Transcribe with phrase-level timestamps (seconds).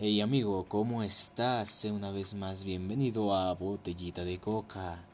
[0.00, 1.84] Hey amigo, ¿cómo estás?
[1.86, 5.04] Una vez más bienvenido a Botellita de Coca.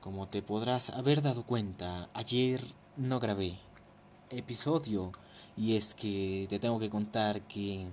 [0.00, 2.62] Como te podrás haber dado cuenta, ayer
[2.96, 3.58] no grabé
[4.30, 5.10] episodio
[5.56, 7.86] y es que te tengo que contar que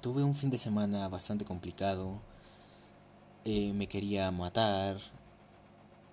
[0.00, 2.20] tuve un fin de semana bastante complicado.
[3.44, 4.98] Eh, me quería matar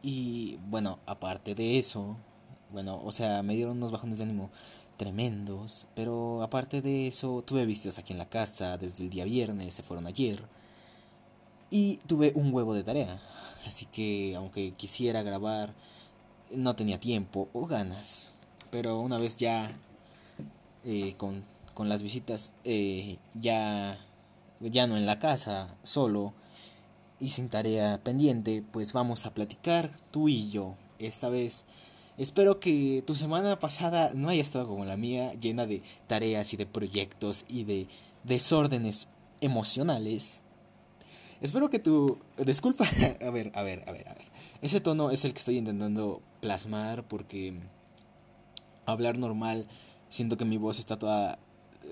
[0.02, 2.18] y bueno, aparte de eso,
[2.72, 4.50] bueno, o sea, me dieron unos bajones de ánimo
[5.00, 9.74] tremendos, pero aparte de eso, tuve visitas aquí en la casa desde el día viernes,
[9.74, 10.44] se fueron ayer,
[11.72, 13.22] y tuve un huevo de tarea,
[13.66, 15.74] así que aunque quisiera grabar,
[16.52, 18.32] no tenía tiempo o ganas,
[18.72, 19.72] pero una vez ya
[20.84, 24.06] eh, con, con, las visitas, eh, ya,
[24.60, 26.34] ya no en la casa, solo,
[27.22, 31.66] y sin tarea pendiente, pues vamos a platicar tú y yo, esta vez
[32.20, 36.58] Espero que tu semana pasada no haya estado como la mía, llena de tareas y
[36.58, 37.88] de proyectos y de
[38.26, 39.08] desórdenes
[39.40, 40.44] emocionales.
[41.40, 42.20] Espero que tu...
[42.46, 42.84] Disculpa,
[43.26, 44.26] a ver, a ver, a ver, a ver.
[44.62, 47.54] Ese tono es el que estoy intentando plasmar porque
[48.86, 49.66] hablar normal
[50.10, 51.40] siento que mi voz está toda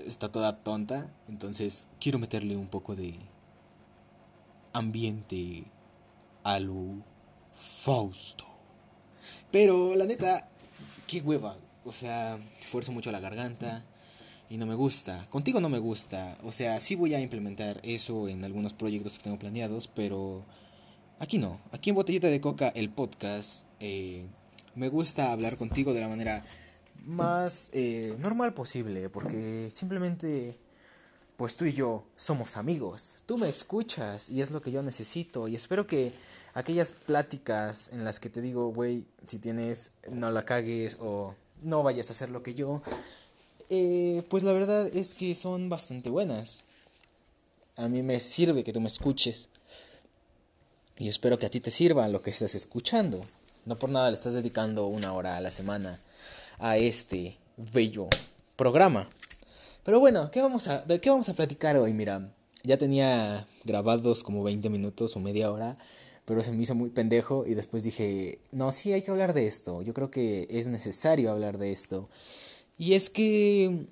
[0.06, 3.18] está toda tonta, entonces quiero meterle un poco de
[4.74, 5.64] ambiente
[6.44, 7.02] a lo
[7.56, 8.57] Fausto.
[9.60, 10.48] Pero la neta,
[11.08, 11.58] qué hueva.
[11.84, 13.84] O sea, esfuerzo mucho la garganta
[14.52, 15.26] y no me gusta.
[15.32, 16.38] Contigo no me gusta.
[16.44, 20.46] O sea, sí voy a implementar eso en algunos proyectos que tengo planeados, pero
[21.18, 21.60] aquí no.
[21.72, 24.28] Aquí en Botellita de Coca, el podcast, eh,
[24.76, 26.46] me gusta hablar contigo de la manera
[27.04, 30.60] más eh, normal posible, porque simplemente,
[31.36, 33.24] pues tú y yo somos amigos.
[33.26, 36.14] Tú me escuchas y es lo que yo necesito y espero que
[36.58, 41.84] aquellas pláticas en las que te digo, güey, si tienes, no la cagues o no
[41.84, 42.82] vayas a hacer lo que yo,
[43.70, 46.64] eh, pues la verdad es que son bastante buenas.
[47.76, 49.50] A mí me sirve que tú me escuches.
[50.98, 53.24] Y espero que a ti te sirva lo que estás escuchando.
[53.66, 56.00] No por nada le estás dedicando una hora a la semana
[56.58, 57.38] a este
[57.72, 58.08] bello
[58.56, 59.08] programa.
[59.84, 61.94] Pero bueno, ¿qué vamos a, ¿de qué vamos a platicar hoy?
[61.94, 62.34] Mira,
[62.64, 65.78] ya tenía grabados como 20 minutos o media hora
[66.28, 69.48] pero se me hizo muy pendejo y después dije, no, sí hay que hablar de
[69.48, 72.10] esto, yo creo que es necesario hablar de esto.
[72.78, 73.88] Y es que,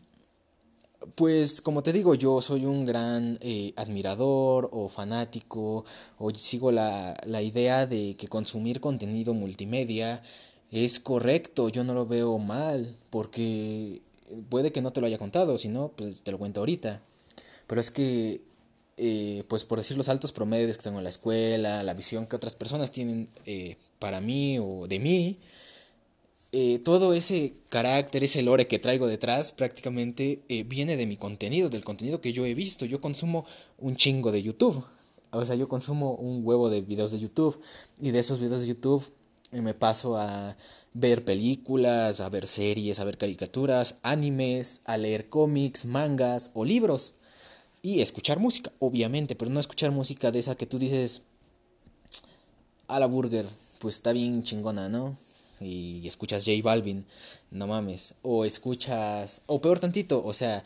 [1.15, 5.85] pues como te digo, yo soy un gran eh, admirador o fanático
[6.17, 10.21] o sigo la, la idea de que consumir contenido multimedia
[10.71, 14.01] es correcto, yo no lo veo mal, porque
[14.49, 17.01] puede que no te lo haya contado, si no, pues te lo cuento ahorita.
[17.65, 18.41] Pero es que
[18.97, 22.35] eh, pues por decir los altos promedios que tengo en la escuela, la visión que
[22.35, 25.37] otras personas tienen eh, para mí o de mí,
[26.53, 31.83] eh, todo ese carácter, ese lore que traigo detrás prácticamente viene de mi contenido, del
[31.83, 32.85] contenido que yo he visto.
[32.85, 33.45] Yo consumo
[33.77, 34.85] un chingo de YouTube.
[35.31, 37.59] O sea, yo consumo un huevo de videos de YouTube
[37.99, 39.05] y de esos videos de YouTube
[39.51, 40.55] me paso a
[40.93, 47.15] ver películas, a ver series, a ver caricaturas, animes, a leer cómics, mangas o libros.
[47.85, 51.21] Y escuchar música, obviamente, pero no escuchar música de esa que tú dices
[52.87, 53.45] a la burger,
[53.77, 55.15] pues está bien chingona, ¿no?
[55.61, 57.05] Y escuchas J Balvin,
[57.51, 58.15] no mames.
[58.23, 60.63] O escuchas, o peor tantito, o sea,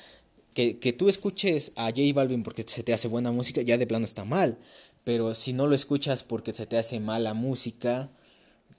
[0.53, 3.85] que, que tú escuches a J Balvin porque se te hace buena música, ya de
[3.85, 4.58] plano está mal.
[5.03, 8.09] Pero si no lo escuchas porque se te hace mala música,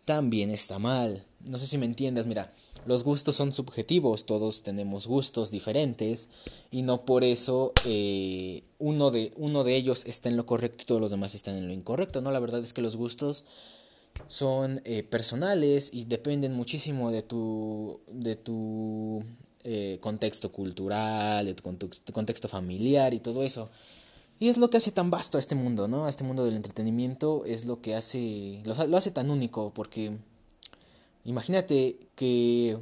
[0.06, 1.27] también está mal.
[1.47, 2.53] No sé si me entiendas, mira,
[2.87, 6.28] los gustos son subjetivos, todos tenemos gustos diferentes
[6.71, 10.87] y no por eso eh, uno, de, uno de ellos está en lo correcto y
[10.87, 12.31] todos los demás están en lo incorrecto, ¿no?
[12.31, 13.45] La verdad es que los gustos
[14.27, 19.23] son eh, personales y dependen muchísimo de tu, de tu
[19.65, 21.62] eh, contexto cultural, de tu
[22.12, 23.69] contexto familiar y todo eso.
[24.39, 26.06] Y es lo que hace tan vasto a este mundo, ¿no?
[26.06, 30.17] A este mundo del entretenimiento es lo que hace, lo hace tan único porque
[31.25, 32.78] Imagínate que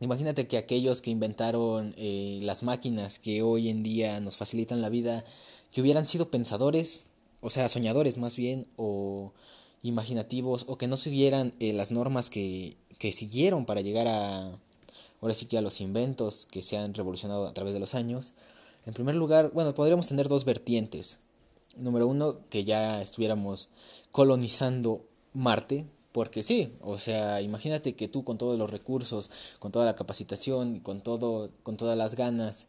[0.00, 4.88] Imagínate que aquellos que inventaron eh, las máquinas que hoy en día nos facilitan la
[4.88, 5.26] vida,
[5.70, 7.04] que hubieran sido pensadores,
[7.42, 9.34] o sea, soñadores más bien, o
[9.82, 14.50] imaginativos, o que no siguieran eh, las normas que, que siguieron para llegar a,
[15.20, 18.32] ahora sí que a los inventos que se han revolucionado a través de los años.
[18.86, 21.20] En primer lugar, bueno, podríamos tener dos vertientes.
[21.76, 23.68] Número uno, que ya estuviéramos
[24.12, 25.04] colonizando
[25.34, 29.94] Marte, porque sí, o sea, imagínate que tú con todos los recursos, con toda la
[29.96, 32.68] capacitación, con todo, con todas las ganas,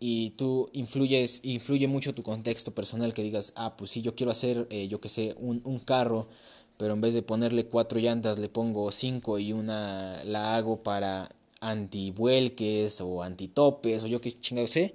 [0.00, 4.30] y tú influyes, influye mucho tu contexto personal que digas, ah, pues sí, yo quiero
[4.32, 6.28] hacer, eh, yo que sé, un, un carro,
[6.76, 11.28] pero en vez de ponerle cuatro llantas le pongo cinco y una la hago para
[11.60, 14.94] antivuelques o antitopes o yo qué chingado sé.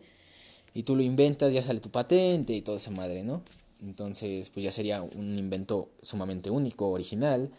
[0.73, 3.43] y tú lo inventas, ya sale tu patente y toda esa madre, ¿no?
[3.83, 7.51] Entonces, pues ya sería un invento sumamente único, original,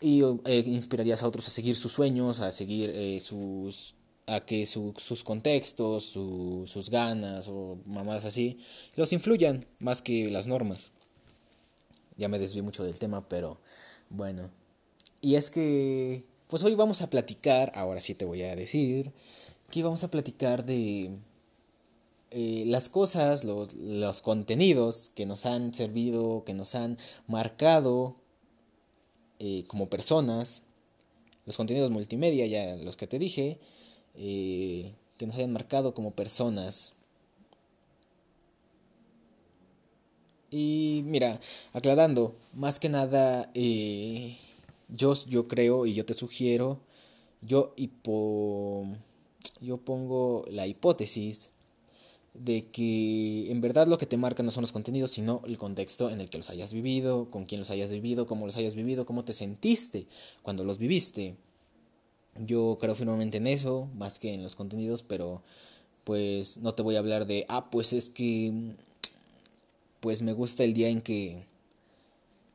[0.00, 3.94] y eh, inspirarías a otros a seguir sus sueños, a seguir eh, sus
[4.26, 8.58] a que sus contextos, sus ganas o mamadas así,
[8.94, 10.92] los influyan más que las normas.
[12.16, 13.60] Ya me desvié mucho del tema, pero
[14.10, 14.48] bueno.
[15.20, 19.12] Y es que, pues hoy vamos a platicar, ahora sí te voy a decir,
[19.70, 21.10] que vamos a platicar de
[22.34, 26.96] eh, las cosas, los, los contenidos que nos han servido, que nos han
[27.26, 28.16] marcado
[29.38, 30.62] eh, como personas,
[31.44, 33.58] los contenidos multimedia, ya los que te dije,
[34.14, 36.94] eh, que nos hayan marcado como personas.
[40.50, 41.38] Y mira,
[41.74, 43.50] aclarando, más que nada,
[44.88, 46.80] yo, yo creo y yo te sugiero,
[47.42, 47.74] yo,
[49.60, 51.51] yo pongo la hipótesis
[52.34, 56.10] de que en verdad lo que te marca no son los contenidos, sino el contexto
[56.10, 59.04] en el que los hayas vivido, con quién los hayas vivido, cómo los hayas vivido,
[59.04, 60.06] cómo te sentiste
[60.42, 61.36] cuando los viviste.
[62.36, 65.42] Yo creo firmemente en eso, más que en los contenidos, pero
[66.04, 68.52] pues no te voy a hablar de, ah, pues es que,
[70.00, 71.44] pues me gusta el día en que,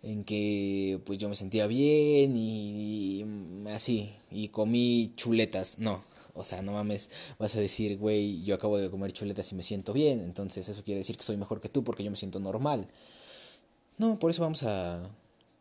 [0.01, 3.23] en que, pues yo me sentía bien y
[3.69, 6.03] así, y comí chuletas, no,
[6.38, 9.63] o sea, no mames, vas a decir, güey, yo acabo de comer chuletas y me
[9.63, 12.39] siento bien, entonces eso quiere decir que soy mejor que tú porque yo me siento
[12.39, 12.88] normal.
[13.98, 15.10] No, por eso vamos a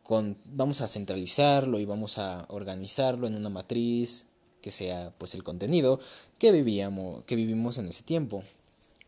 [0.03, 4.25] con, vamos a centralizarlo y vamos a organizarlo en una matriz
[4.61, 5.99] que sea pues el contenido
[6.39, 8.41] que vivíamos, que vivimos en ese tiempo.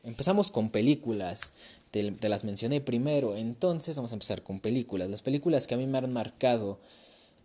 [0.04, 1.54] Empezamos con películas,
[1.92, 5.10] te, te, las mencioné primero, entonces vamos a empezar con películas.
[5.10, 6.80] Las películas que a mí me han marcado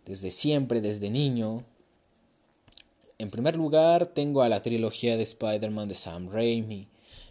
[0.05, 1.63] desde siempre, desde niño,
[3.17, 6.87] en primer lugar, tengo a la trilogía de Spider-Man de Sam Raimi.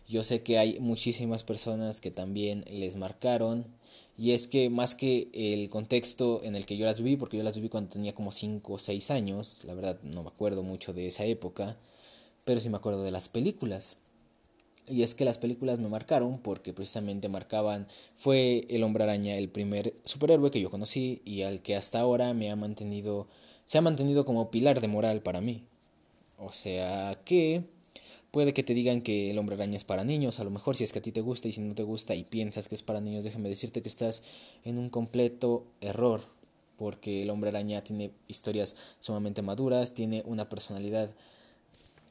[0.06, 3.66] Yo sé que hay muchísimas personas que también les marcaron.
[4.16, 7.42] Y es que más que el contexto en el que yo las viví, porque yo
[7.42, 10.92] las viví cuando tenía como 5 o 6 años, la verdad no me acuerdo mucho
[10.92, 11.76] de esa época,
[12.44, 13.96] pero sí me acuerdo de las películas.
[14.87, 19.48] Y es que las películas me marcaron porque precisamente marcaban, fue el hombre araña el
[19.48, 23.26] primer superhéroe que yo conocí y al que hasta ahora me ha mantenido,
[23.64, 25.64] se ha mantenido como pilar de moral para mí.
[26.38, 27.64] O sea que
[28.31, 30.84] puede que te digan que el hombre araña es para niños, a lo mejor si
[30.84, 32.82] es que a ti te gusta y si no te gusta y piensas que es
[32.82, 34.25] para niños, déjame decirte que estás
[34.64, 36.20] en un completo error,
[36.76, 41.14] porque el hombre araña tiene historias sumamente maduras, tiene una personalidad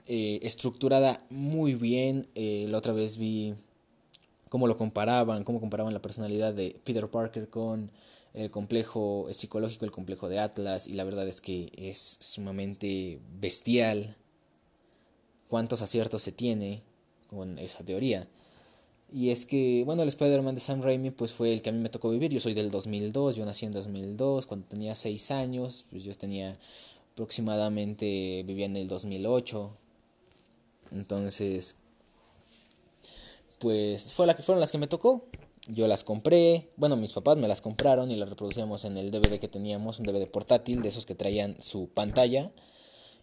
[0.08, 2.28] eh, estructurada muy bien.
[2.36, 3.54] Eh, la otra vez vi
[4.50, 7.92] cómo lo comparaban, cómo comparaban la personalidad de Peter Parker con
[8.34, 14.16] el complejo psicológico, el complejo de Atlas, y la verdad es que es sumamente bestial
[15.50, 16.82] cuántos aciertos se tiene
[17.30, 18.28] con esa teoría.
[19.14, 21.80] Y es que, bueno, el Spider-Man de Sam Raimi pues fue el que a mí
[21.80, 22.32] me tocó vivir.
[22.32, 26.58] Yo soy del 2002, yo nací en 2002, cuando tenía 6 años, pues yo tenía
[27.12, 29.70] aproximadamente, vivía en el 2008.
[30.94, 31.76] Entonces,
[33.60, 35.22] pues fue la que fueron las que me tocó.
[35.68, 39.40] Yo las compré, bueno, mis papás me las compraron y las reproducíamos en el DVD
[39.40, 42.52] que teníamos, un DVD portátil de esos que traían su pantalla.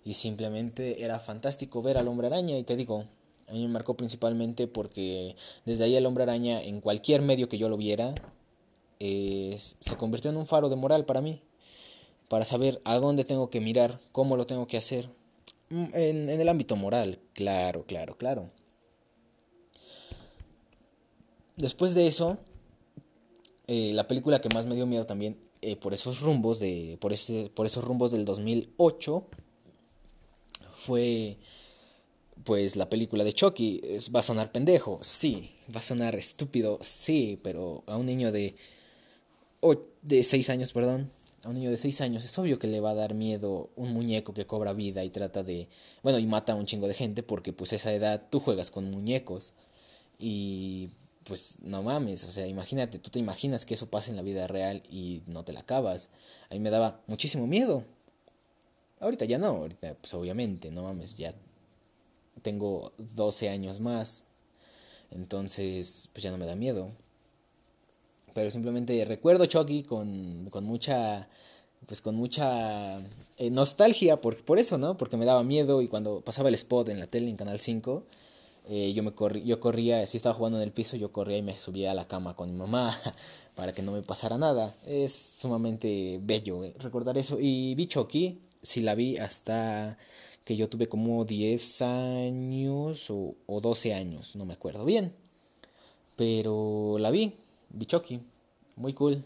[0.05, 3.05] Y simplemente era fantástico ver al hombre araña y te digo,
[3.47, 7.59] a mí me marcó principalmente porque desde ahí el hombre araña en cualquier medio que
[7.59, 8.15] yo lo viera
[9.01, 11.41] se convirtió en un faro de moral para mí,
[12.29, 15.09] para saber a dónde tengo que mirar, cómo lo tengo que hacer,
[15.71, 18.51] mm, en, en el ámbito moral, claro, claro, claro.
[21.61, 22.39] Después de eso,
[23.67, 27.13] eh, la película que más me dio miedo también eh, por esos rumbos de por
[27.13, 29.27] ese por esos rumbos del 2008
[30.73, 31.37] fue
[32.45, 33.83] pues la película de Chucky.
[34.15, 35.55] Va a sonar pendejo sí.
[35.75, 38.57] Va a sonar estúpido sí pero a un niño de
[40.03, 41.11] de 6 años perdón.
[41.43, 43.93] A un niño de 6 años es obvio que le va a dar miedo un
[43.93, 45.69] muñeco que cobra vida y trata de
[46.03, 48.71] bueno y mata a un chingo de gente porque pues a esa edad tú juegas
[48.71, 49.53] con muñecos.
[50.19, 50.89] Y
[51.25, 54.47] pues no mames, o sea, imagínate, tú te imaginas que eso pasa en la vida
[54.47, 56.11] real y no te la acabas.
[56.51, 57.85] A mí me daba muchísimo miedo.
[59.01, 61.35] Ahorita ya no, ahorita pues obviamente, no mames, ya
[62.43, 64.25] tengo 12 años más.
[65.11, 66.91] Entonces, pues ya no me da miedo.
[68.35, 71.29] Pero simplemente recuerdo Chucky con, con mucha
[71.87, 72.99] pues con mucha
[73.39, 74.97] eh, nostalgia por, por eso, ¿no?
[74.97, 78.05] Porque me daba miedo y cuando pasaba el spot en la tele en Canal 5,
[78.73, 81.43] eh, yo, me corrí, yo corría, si estaba jugando en el piso, yo corría y
[81.43, 82.97] me subía a la cama con mi mamá
[83.57, 84.73] para que no me pasara nada.
[84.87, 87.39] Es sumamente bello eh, recordar eso.
[87.41, 89.99] Y vi Chucky, si la vi hasta
[90.45, 95.13] que yo tuve como 10 años o, o 12 años, no me acuerdo bien.
[96.15, 97.33] Pero la vi,
[97.71, 98.21] vi Chucky,
[98.77, 99.21] muy cool,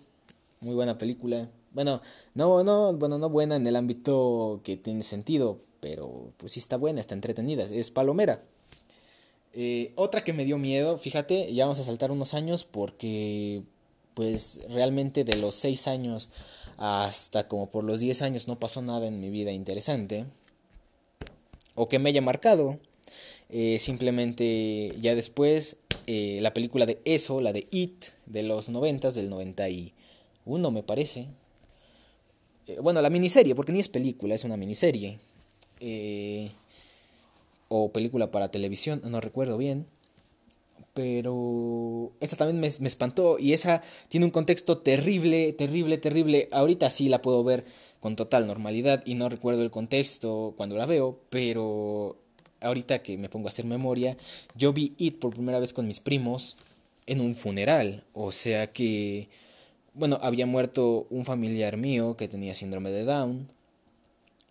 [0.60, 1.50] muy buena película.
[1.72, 2.00] Bueno,
[2.32, 6.78] no, no, bueno, no buena en el ámbito que tiene sentido, pero pues sí está
[6.78, 8.40] buena, está entretenida, es palomera.
[9.56, 13.62] Eh, otra que me dio miedo, fíjate, ya vamos a saltar unos años porque
[14.14, 16.30] pues realmente de los 6 años
[16.76, 20.24] hasta como por los 10 años no pasó nada en mi vida interesante
[21.76, 22.78] o que me haya marcado.
[23.50, 25.76] Eh, simplemente ya después
[26.08, 31.28] eh, la película de eso, la de It, de los 90, del 91 me parece.
[32.82, 35.18] bueno, la miniserie, porque ni es película, es una miniserie.
[37.68, 39.86] O película para televisión, no recuerdo bien.
[40.92, 46.48] Pero esta también me, me, espantó y esa tiene un contexto terrible, terrible, terrible.
[46.52, 47.64] Ahorita sí la puedo ver
[47.98, 52.18] con total normalidad y no recuerdo el contexto cuando la veo, pero
[52.60, 54.16] ahorita que me pongo a hacer memoria,
[54.56, 56.56] yo vi It por primera vez con mis primos
[57.06, 58.04] en un funeral.
[58.12, 59.28] O sea que,
[59.94, 63.48] bueno, había muerto un familiar mío que tenía síndrome de Down.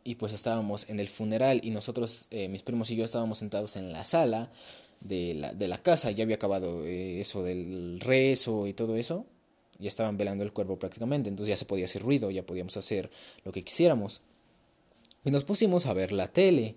[0.03, 3.75] Y pues estábamos en el funeral y nosotros, eh, mis primos y yo estábamos sentados
[3.77, 4.51] en la sala
[4.99, 6.11] de la, de la casa.
[6.11, 9.25] Ya había acabado eh, eso del rezo y todo eso.
[9.79, 11.29] Ya estaban velando el cuerpo prácticamente.
[11.29, 13.09] Entonces ya se podía hacer ruido, ya podíamos hacer
[13.45, 14.21] lo que quisiéramos.
[15.23, 16.75] Y nos pusimos a ver la tele.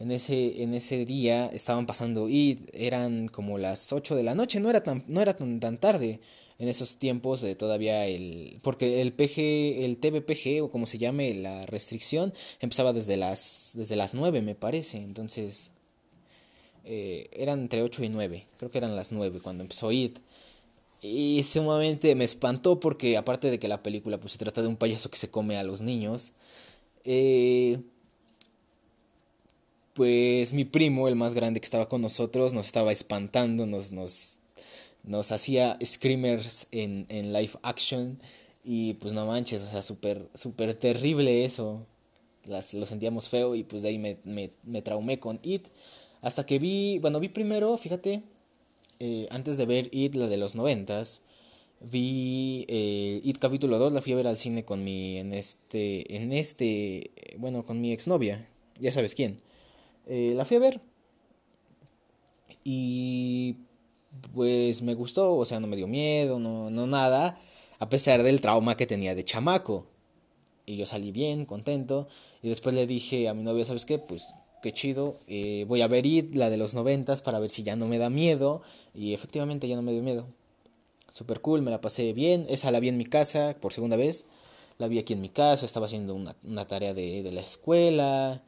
[0.00, 4.60] En ese, en ese día estaban pasando y eran como las 8 de la noche,
[4.60, 6.20] no era tan, no era tan, tan tarde
[6.58, 11.66] en esos tiempos todavía el porque el PG el TVPG o como se llame la
[11.66, 15.70] restricción empezaba desde las desde las 9 me parece entonces
[16.90, 20.20] eh, eran entre 8 y 9, creo que eran las 9 cuando empezó IT.
[21.02, 24.76] Y sumamente me espantó porque aparte de que la película pues se trata de un
[24.76, 26.32] payaso que se come a los niños,
[27.04, 27.78] eh,
[29.98, 34.38] pues mi primo, el más grande que estaba con nosotros, nos estaba espantando, nos, nos,
[35.02, 38.20] nos hacía screamers en, en live action
[38.62, 41.84] y pues no manches, o sea, súper super terrible eso.
[42.44, 45.66] Las, lo sentíamos feo y pues de ahí me, me, me traumé con It.
[46.22, 48.22] Hasta que vi, bueno, vi primero, fíjate,
[49.00, 51.22] eh, antes de ver It, la de los noventas,
[51.80, 56.14] vi eh, It capítulo 2, la fui a ver al cine con mi, en este,
[56.14, 58.46] en este, bueno, con mi exnovia,
[58.78, 59.47] ya sabes quién.
[60.08, 60.80] Eh, la fui a ver
[62.64, 63.56] y
[64.34, 67.38] pues me gustó, o sea, no me dio miedo, no, no nada,
[67.78, 69.86] a pesar del trauma que tenía de chamaco.
[70.66, 72.08] Y yo salí bien, contento,
[72.42, 73.98] y después le dije a mi novia, ¿sabes qué?
[73.98, 74.28] Pues
[74.62, 75.16] qué chido.
[75.28, 78.10] Eh, voy a ver la de los noventas, para ver si ya no me da
[78.10, 78.60] miedo.
[78.94, 80.26] Y efectivamente ya no me dio miedo.
[81.14, 82.44] Super cool, me la pasé bien.
[82.50, 84.26] Esa la vi en mi casa por segunda vez.
[84.76, 88.42] La vi aquí en mi casa, estaba haciendo una, una tarea de, de, la escuela.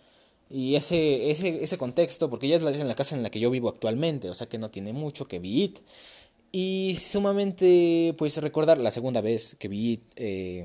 [0.50, 3.40] Y ese, ese, ese contexto, porque ya es la, en la casa en la que
[3.40, 5.78] yo vivo actualmente, o sea que no tiene mucho que vi It.
[6.52, 10.62] Y sumamente, pues recordar la segunda vez que vi It, eh,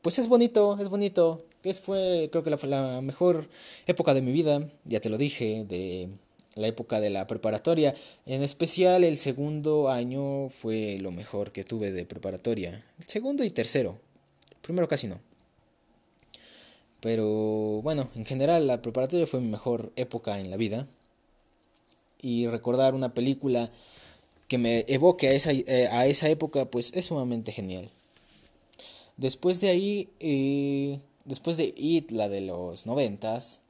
[0.00, 3.48] pues es bonito, es bonito que fue creo que la, la mejor
[3.86, 6.10] época de mi vida, ya te lo dije, de
[6.56, 7.94] la época de la preparatoria.
[8.26, 12.84] En especial el segundo año fue lo mejor que tuve de preparatoria.
[12.98, 13.98] El segundo y tercero.
[14.60, 15.18] Primero casi no.
[17.04, 20.88] Pero bueno, en general la preparatoria fue mi mejor época en la vida.
[22.22, 23.70] Y recordar una película
[24.48, 27.90] que me evoque a esa, eh, a esa época, pues es sumamente genial.
[29.18, 33.60] Después de ahí, eh, Después de It, la de los noventas,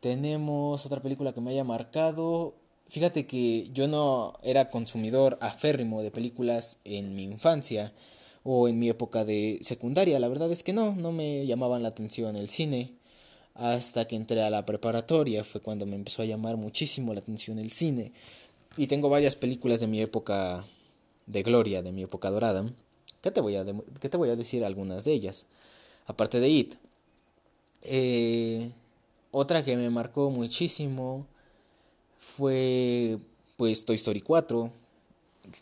[0.00, 2.54] tenemos otra película que me haya marcado.
[2.88, 7.92] Fíjate que yo no era consumidor aférrimo de películas en mi infancia
[8.44, 10.18] o en mi época de secundaria.
[10.18, 12.92] La verdad es que no, no me llamaban la atención el cine.
[13.54, 17.58] Hasta que entré a la preparatoria fue cuando me empezó a llamar muchísimo la atención
[17.58, 18.12] el cine.
[18.76, 20.64] Y tengo varias películas de mi época
[21.26, 22.64] de gloria, de mi época dorada.
[23.20, 23.64] ¿Qué te voy a,
[24.00, 25.46] qué te voy a decir algunas de ellas?
[26.10, 26.74] aparte de It.
[27.82, 28.70] Eh,
[29.30, 31.26] otra que me marcó muchísimo
[32.18, 33.18] fue
[33.56, 34.72] pues Toy Story 4.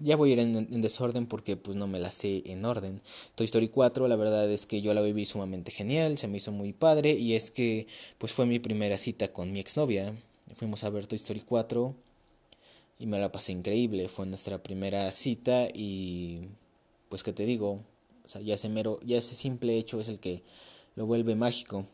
[0.01, 3.01] Ya voy a ir en, desorden porque pues no me la sé en orden.
[3.35, 6.53] Toy Story 4 la verdad es que yo la viví sumamente genial, se me hizo
[6.53, 7.87] muy padre y es que
[8.19, 10.15] pues fue mi primera cita con mi exnovia.
[10.55, 11.95] Fuimos a ver Toy Story 4
[12.99, 14.09] y me la pasé increíble.
[14.09, 16.41] Fue nuestra primera cita y
[17.09, 17.81] pues que te digo,
[18.25, 20.43] o sea, ya ese mero, ya ese simple hecho es el que
[20.97, 21.87] lo vuelve mágico.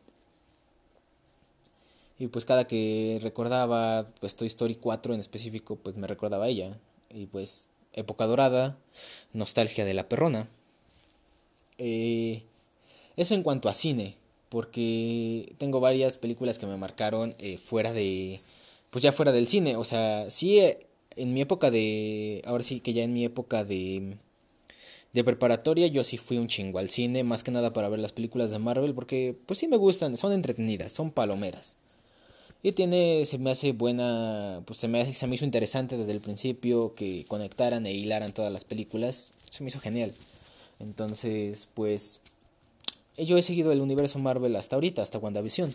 [2.18, 6.48] Y pues cada que recordaba pues Toy Story 4 en específico, pues me recordaba a
[6.48, 6.78] ella.
[7.10, 8.78] Y pues época dorada,
[9.32, 10.48] nostalgia de la perrona.
[11.78, 12.42] Eh,
[13.16, 14.16] eso en cuanto a cine,
[14.48, 18.40] porque tengo varias películas que me marcaron eh, fuera de,
[18.90, 20.86] pues ya fuera del cine, o sea, sí, eh,
[21.16, 24.16] en mi época de, ahora sí que ya en mi época de,
[25.12, 28.12] de preparatoria yo sí fui un chingo al cine, más que nada para ver las
[28.12, 31.76] películas de Marvel, porque pues sí me gustan, son entretenidas, son palomeras.
[32.66, 36.20] Y tiene, se me hace buena, pues se me, se me hizo interesante desde el
[36.20, 39.34] principio que conectaran e hilaran todas las películas.
[39.50, 40.14] Se me hizo genial.
[40.80, 42.22] Entonces, pues,
[43.18, 45.74] yo he seguido el universo Marvel hasta ahorita, hasta WandaVision.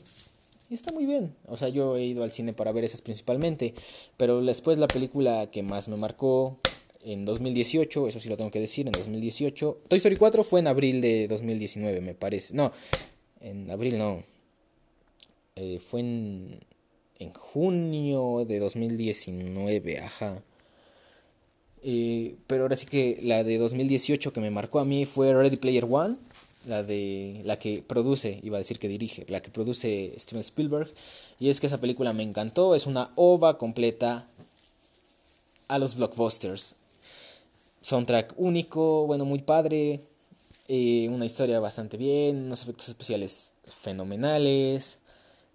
[0.72, 1.36] Y está muy bien.
[1.46, 3.76] O sea, yo he ido al cine para ver esas principalmente.
[4.18, 6.58] Pero después la película que más me marcó
[7.04, 9.82] en 2018, eso sí lo tengo que decir, en 2018.
[9.88, 12.56] Toy Story 4 fue en abril de 2019, me parece.
[12.56, 12.72] No,
[13.42, 14.24] en abril no.
[15.56, 16.60] Eh, fue en
[17.20, 20.42] en junio de 2019, ajá.
[21.84, 25.58] Eh, pero ahora sí que la de 2018 que me marcó a mí fue Ready
[25.58, 26.16] Player One,
[26.66, 30.90] la de la que produce, iba a decir que dirige, la que produce Steven Spielberg.
[31.40, 34.26] Y es que esa película me encantó, es una ova completa
[35.68, 36.76] a los blockbusters.
[37.82, 40.02] Soundtrack único, bueno, muy padre,
[40.68, 45.00] eh, una historia bastante bien, unos efectos especiales fenomenales.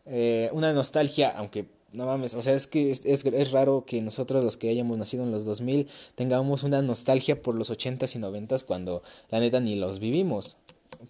[0.07, 4.43] Eh, una nostalgia, aunque no mames, o sea, es que es, es, raro que nosotros
[4.43, 8.65] los que hayamos nacido en los 2000 tengamos una nostalgia por los 80s y 90s
[8.65, 10.59] cuando la neta ni los vivimos.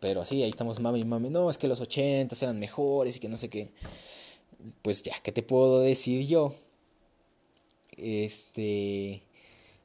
[0.00, 3.20] Pero así, ahí estamos mami y mami, no, es que los 80s eran mejores y
[3.20, 3.70] que no sé qué.
[4.82, 6.52] Pues ya, ¿qué te puedo decir yo?
[7.96, 9.22] Este,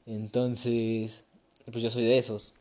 [0.05, 1.25] entonces,
[1.71, 2.53] pues yo soy de esos.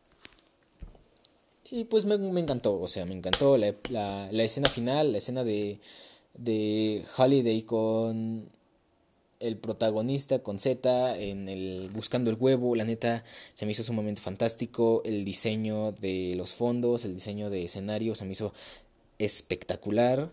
[1.71, 5.45] Y pues me, me encantó, o sea, me encantó la, la escena final, la escena
[5.45, 5.81] de
[6.39, 8.49] de Holiday con
[9.41, 14.21] el protagonista con Z en el buscando el huevo, la neta se me hizo sumamente
[14.21, 18.53] fantástico, el diseño de los fondos, el diseño de escenario se me hizo
[19.19, 20.33] espectacular.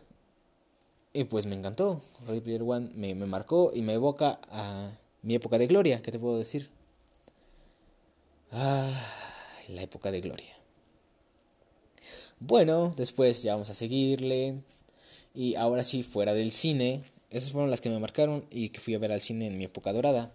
[1.14, 2.02] Y pues me encantó.
[2.28, 6.12] Ready Player One me, me marcó y me evoca a mi época de gloria, ¿qué
[6.12, 6.70] te puedo decir?
[8.52, 8.92] Ah,
[9.70, 10.54] la época de gloria.
[12.40, 14.62] Bueno, después ya vamos a seguirle.
[15.36, 18.96] Y ahora sí, fuera del cine, esas fueron las que me marcaron y que fui
[18.96, 20.32] a ver al cine en mi época dorada.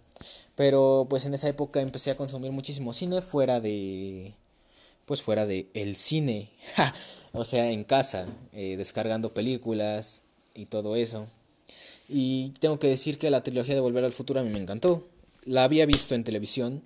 [0.55, 4.33] Pero pues en esa época empecé a consumir muchísimo cine fuera de...
[5.05, 6.51] Pues fuera de el cine.
[7.33, 10.21] o sea, en casa, eh, descargando películas
[10.53, 11.27] y todo eso.
[12.07, 15.07] Y tengo que decir que la trilogía de Volver al Futuro a mí me encantó.
[15.45, 16.83] La había visto en televisión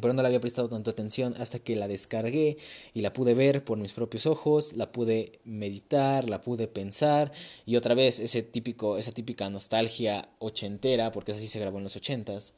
[0.00, 2.56] pero no le había prestado tanto atención hasta que la descargué
[2.94, 7.32] y la pude ver por mis propios ojos, la pude meditar, la pude pensar
[7.64, 11.96] y otra vez ese típico, esa típica nostalgia ochentera, porque así se grabó en los
[11.96, 12.54] ochentas,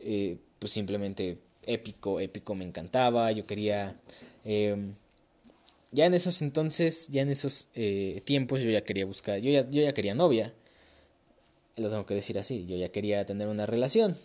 [0.00, 3.96] eh, pues simplemente épico, épico, me encantaba, yo quería...
[4.44, 4.94] Em,
[5.92, 9.68] ya en esos entonces, ya en esos eh, tiempos yo ya quería buscar, yo ya,
[9.70, 10.52] yo ya quería novia,
[11.76, 14.16] lo tengo que decir así, yo ya quería tener una relación.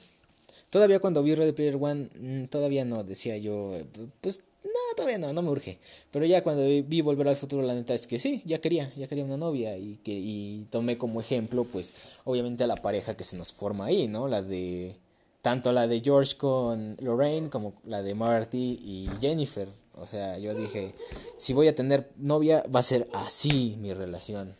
[0.71, 3.73] Todavía cuando vi Ready Player One, mm, todavía no, decía yo,
[4.21, 5.79] pues no, todavía no, no me urge.
[6.11, 9.07] Pero ya cuando vi Volver al Futuro, la neta es que sí, ya quería, ya
[9.07, 13.25] quería una novia y, que, y tomé como ejemplo, pues obviamente a la pareja que
[13.25, 14.29] se nos forma ahí, ¿no?
[14.29, 14.95] La de,
[15.41, 19.67] tanto la de George con Lorraine como la de Marty y Jennifer.
[19.95, 20.95] O sea, yo dije,
[21.37, 24.55] si voy a tener novia, va a ser así mi relación.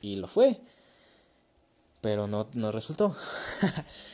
[0.00, 0.60] Y lo fue.
[2.00, 3.16] Pero no, no resultó.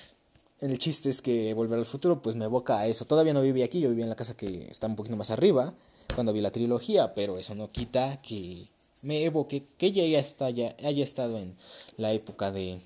[0.60, 3.04] El chiste es que Volver al Futuro pues me evoca a eso.
[3.04, 5.72] Todavía no vivía aquí, yo vivía en la casa que está un poquito más arriba
[6.14, 8.66] cuando vi la trilogía, pero eso no quita que
[9.02, 11.54] me evoque que ya está, ya haya estado en
[11.96, 12.80] la época de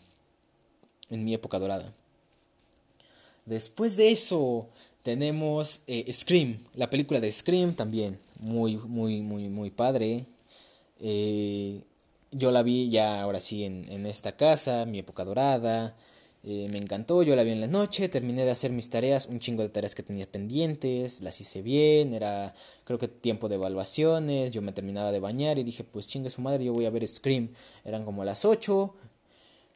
[1.09, 1.93] en mi época dorada.
[3.47, 4.69] Después de eso
[5.03, 10.27] tenemos eh, Scream, la película de Scream también, muy muy muy muy padre.
[11.01, 11.81] Eh,
[12.33, 15.97] yo la vi ya ahora sí en, en esta casa, mi época dorada.
[16.45, 19.39] Eh, me encantó, yo la vi en la noche, terminé de hacer mis tareas, un
[19.39, 22.53] chingo de tareas que tenía pendientes, las hice bien, era
[22.83, 26.41] creo que tiempo de evaluaciones, yo me terminaba de bañar y dije, pues chingue su
[26.41, 27.51] madre, yo voy a ver Scream.
[27.85, 28.93] Eran como las 8,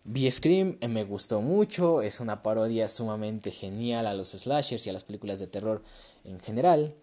[0.05, 4.91] vi Scream, eh, me gustó mucho, es una parodia sumamente genial a los slashers y
[4.91, 5.85] a las películas de terror
[6.25, 6.95] en general.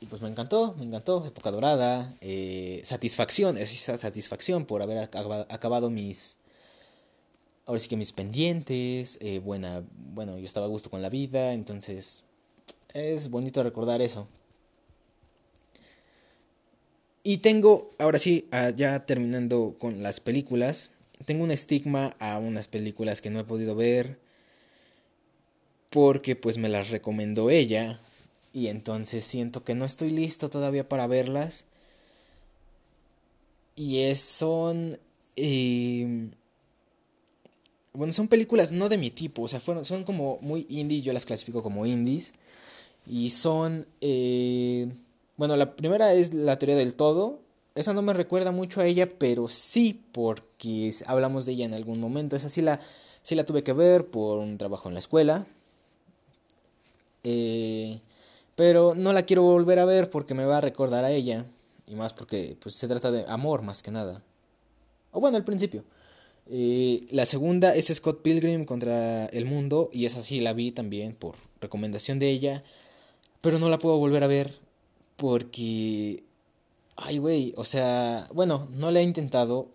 [0.00, 5.90] Y pues me encantó, me encantó, época dorada, eh, satisfacción, esa satisfacción por haber acabado
[5.90, 6.38] mis
[7.66, 11.52] ahora sí que mis pendientes, eh, buena, bueno, yo estaba a gusto con la vida,
[11.52, 12.24] entonces
[12.92, 14.28] es bonito recordar eso.
[17.22, 20.90] Y tengo, ahora sí, ah, ya terminando con las películas,
[21.24, 24.18] tengo un estigma a unas películas que no he podido ver
[25.90, 28.00] porque pues me las recomendó ella
[28.52, 31.66] y entonces siento que no estoy listo todavía para verlas
[33.76, 34.98] Y son...
[35.36, 36.30] Eh,
[37.94, 41.12] bueno, son películas no de mi tipo, o sea, fueron, son como muy indie, yo
[41.12, 42.32] las clasifico como indies.
[43.06, 43.86] Y son...
[44.00, 44.92] Eh,
[45.36, 47.40] bueno, la primera es la teoría del todo.
[47.74, 52.00] Esa no me recuerda mucho a ella, pero sí porque hablamos de ella en algún
[52.00, 52.36] momento.
[52.36, 52.80] Esa sí la,
[53.22, 55.46] sí la tuve que ver por un trabajo en la escuela.
[57.24, 58.00] Eh,
[58.56, 61.44] pero no la quiero volver a ver porque me va a recordar a ella.
[61.86, 64.22] Y más porque pues, se trata de amor más que nada.
[65.12, 65.84] O bueno, al principio.
[66.46, 69.88] Eh, la segunda es Scott Pilgrim contra el mundo.
[69.92, 72.62] Y esa sí la vi también por recomendación de ella.
[73.40, 74.54] Pero no la puedo volver a ver
[75.16, 76.24] porque...
[76.96, 79.68] Ay, güey, o sea, bueno, no la he intentado,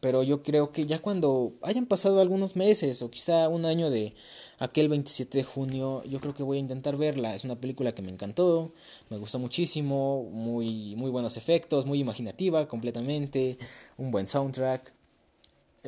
[0.00, 4.14] pero yo creo que ya cuando hayan pasado algunos meses o quizá un año de
[4.58, 7.34] aquel 27 de junio, yo creo que voy a intentar verla.
[7.34, 8.72] Es una película que me encantó,
[9.10, 13.56] me gustó muchísimo, muy, muy buenos efectos, muy imaginativa completamente,
[13.96, 14.97] un buen soundtrack.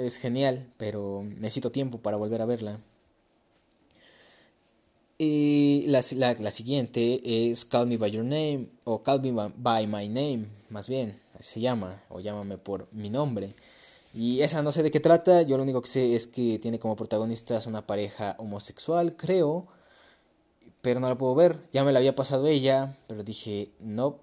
[0.01, 2.81] Es genial, pero necesito tiempo para volver a verla.
[5.19, 10.09] Y la, la, siguiente es Call Me By Your Name, o Call Me By My
[10.09, 13.55] Name, más bien, se llama, o llámame por mi nombre.
[14.15, 16.79] Y esa no sé de qué trata, yo lo único que sé es que tiene
[16.79, 19.67] como protagonistas una pareja homosexual, creo,
[20.81, 21.59] pero no la puedo ver.
[21.73, 24.17] Ya me la había pasado ella, pero dije, no.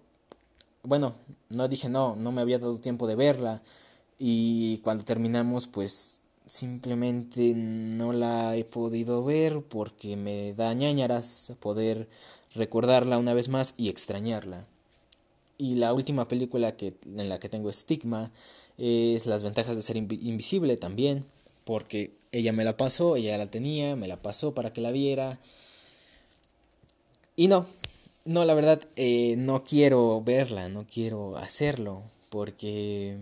[0.81, 1.13] Bueno,
[1.49, 3.61] no dije no, no me había dado tiempo de verla.
[4.19, 12.07] Y cuando terminamos, pues simplemente no la he podido ver porque me da ñañaras poder
[12.55, 14.65] recordarla una vez más y extrañarla.
[15.57, 18.31] Y la última película que, en la que tengo estigma
[18.77, 21.25] es Las ventajas de ser invisible también,
[21.63, 25.39] porque ella me la pasó, ella la tenía, me la pasó para que la viera.
[27.35, 27.65] Y no,
[28.25, 33.17] no, la verdad, eh, no quiero verla, no quiero hacerlo, porque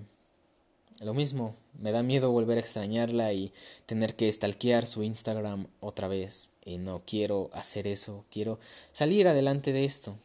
[1.02, 3.52] lo mismo, me da miedo volver a extrañarla y
[3.86, 6.52] tener que stalkear su Instagram otra vez.
[6.64, 8.60] Y no quiero hacer eso, quiero
[8.92, 10.18] salir adelante de esto.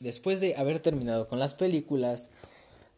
[0.00, 2.30] Después de haber terminado con las películas,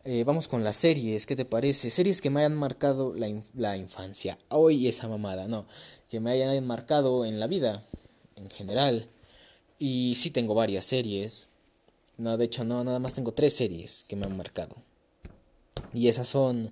[0.04, 1.90] eh, vamos con las series, ¿qué te parece?
[1.90, 4.38] Series que me hayan marcado la, la infancia.
[4.48, 5.66] Hoy esa mamada, no.
[6.08, 7.82] Que me hayan marcado en la vida,
[8.36, 9.08] en general.
[9.78, 11.48] Y sí tengo varias series.
[12.16, 14.76] No, de hecho no, nada más tengo tres series que me han marcado.
[15.92, 16.70] Y esas son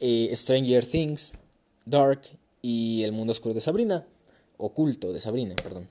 [0.00, 1.38] eh, Stranger Things,
[1.86, 2.22] Dark
[2.62, 4.06] y El Mundo Oscuro de Sabrina.
[4.56, 5.88] Oculto de Sabrina, perdón.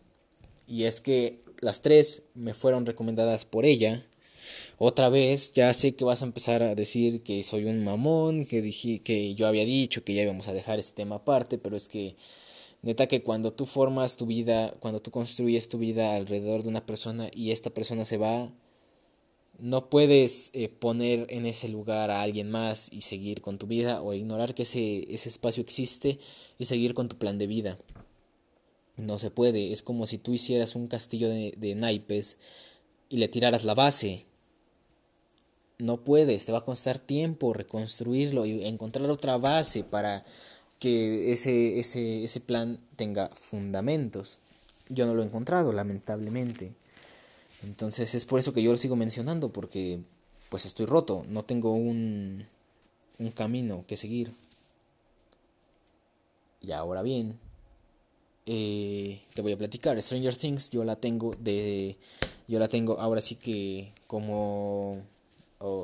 [0.68, 4.06] Y es que las tres me fueron recomendadas por ella
[4.82, 8.62] otra vez, ya sé que vas a empezar a decir que soy un mamón, que
[8.62, 11.90] dije que yo había dicho que ya íbamos a dejar ese tema aparte, pero es
[11.90, 12.16] que
[12.82, 16.86] neta que cuando tú formas tu vida, cuando tú construyes tu vida alrededor de una
[16.86, 18.54] persona y esta persona se va,
[19.62, 24.02] no puedes eh, poner en ese lugar a alguien más y seguir con tu vida
[24.02, 26.20] o ignorar que ese, ese espacio existe
[26.58, 27.78] y seguir con tu plan de vida.
[28.98, 32.38] No se puede, es como si tú hicieras un castillo de, de naipes
[33.10, 34.26] y le tiraras la base
[35.80, 40.24] no puedes, te va a costar tiempo reconstruirlo y encontrar otra base para
[40.78, 44.40] que ese, ese, ese plan tenga fundamentos.
[44.90, 46.74] Yo no lo he encontrado, lamentablemente.
[47.64, 50.00] Entonces es por eso que yo lo sigo mencionando, porque
[50.50, 52.46] pues estoy roto, no tengo un,
[53.20, 54.32] un camino que seguir.
[56.62, 57.40] Y ahora bien,
[58.46, 60.02] eh, te voy a platicar.
[60.02, 61.98] Stranger Things yo la tengo de...
[62.48, 65.04] Yo la tengo ahora sí que como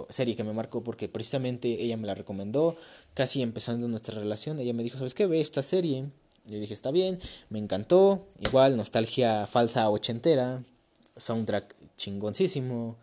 [0.09, 2.75] serie que me marcó porque precisamente ella me la recomendó,
[3.13, 5.27] casi empezando nuestra relación, ella me dijo, ¿sabes qué?
[5.27, 6.09] Ve esta serie.
[6.47, 10.63] Yo dije, está bien, me encantó, igual, nostalgia falsa ochentera,
[11.17, 12.97] soundtrack chingoncísimo,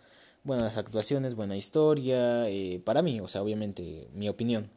[0.45, 4.71] buenas actuaciones, buena historia, eh, para mí, o sea, obviamente, mi opinión.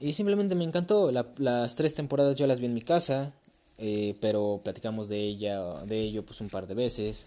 [0.00, 3.32] Y simplemente me encantó, las tres temporadas yo las vi en mi casa,
[3.78, 7.26] eh, pero platicamos de ella, de ello pues un par de veces.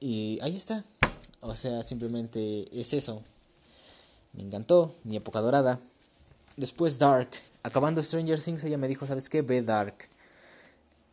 [0.00, 0.84] Y ahí está,
[1.40, 3.22] o sea, simplemente es eso.
[4.32, 5.78] Me encantó, mi época dorada.
[6.56, 7.30] Después Dark.
[7.62, 9.42] Acabando Stranger Things, ella me dijo, ¿sabes qué?
[9.42, 10.08] Ve Dark.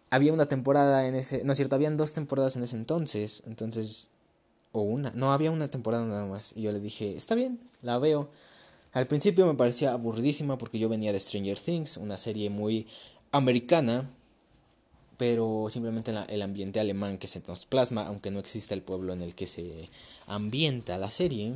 [0.09, 1.43] Había una temporada en ese...
[1.43, 3.43] No es cierto, habían dos temporadas en ese entonces.
[3.45, 4.11] Entonces...
[4.71, 5.11] O una.
[5.15, 6.53] No, había una temporada nada más.
[6.55, 8.29] Y yo le dije, está bien, la veo.
[8.93, 12.85] Al principio me parecía aburridísima porque yo venía de Stranger Things, una serie muy
[13.31, 14.09] americana
[15.19, 19.21] pero simplemente el ambiente alemán que se nos plasma, aunque no exista el pueblo en
[19.21, 19.89] el que se
[20.27, 21.55] ambienta la serie.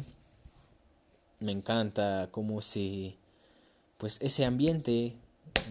[1.39, 3.15] Me encanta cómo se,
[3.97, 5.15] pues ese ambiente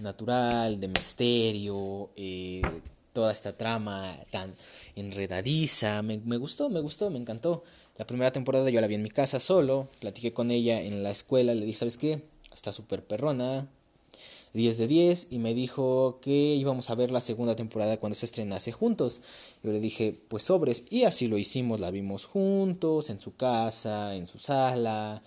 [0.01, 2.63] natural, de misterio, eh,
[3.13, 4.53] toda esta trama tan
[4.97, 7.63] enredadiza, me, me, gustó, me gustó, me encantó.
[7.97, 11.11] La primera temporada yo la vi en mi casa solo, platiqué con ella en la
[11.11, 12.25] escuela, le dije, ¿sabes qué?
[12.53, 13.69] Está súper perrona,
[14.55, 18.27] 10 de 10 y me dijo que íbamos a ver la segunda temporada cuando se
[18.27, 19.23] estrenase juntos.
[19.63, 24.15] Yo le dije, pues sobres, y así lo hicimos, la vimos juntos, en su casa,
[24.15, 25.23] en su sala,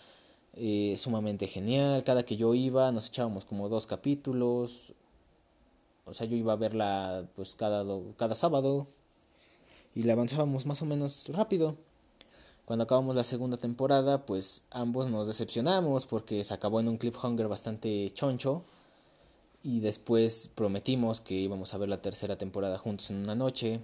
[0.57, 2.03] eh, sumamente genial.
[2.03, 4.93] Cada que yo iba nos echábamos como dos capítulos.
[6.05, 7.83] O sea, yo iba a verla pues cada,
[8.17, 8.87] cada sábado
[9.93, 11.75] y la avanzábamos más o menos rápido.
[12.65, 17.47] Cuando acabamos la segunda temporada, pues ambos nos decepcionamos porque se acabó en un cliffhanger
[17.47, 18.63] bastante choncho
[19.63, 23.81] y después prometimos que íbamos a ver la tercera temporada juntos en una noche.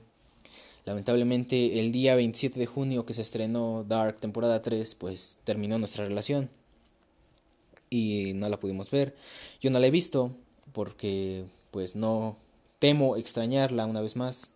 [0.85, 6.05] Lamentablemente el día 27 de junio que se estrenó Dark temporada 3 pues terminó nuestra
[6.05, 6.49] relación
[7.91, 9.15] y no la pudimos ver.
[9.59, 10.31] Yo no la he visto
[10.73, 12.37] porque pues no
[12.79, 14.49] temo extrañarla una vez más.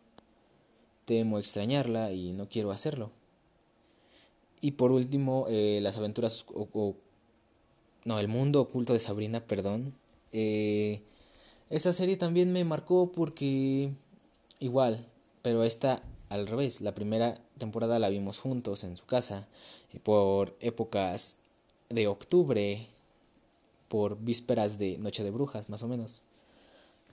[1.06, 3.12] Temo extrañarla y no quiero hacerlo.
[4.62, 6.95] Y por último, eh, las aventuras o,
[8.06, 9.93] no, el mundo oculto de Sabrina, perdón.
[10.32, 11.02] Eh,
[11.69, 13.91] esta serie también me marcó porque
[14.60, 15.06] igual,
[15.43, 16.82] pero esta al revés.
[16.82, 19.48] La primera temporada la vimos juntos en su casa
[19.93, 21.38] eh, por épocas
[21.89, 22.88] de octubre,
[23.88, 26.24] por vísperas de Noche de Brujas, más o menos.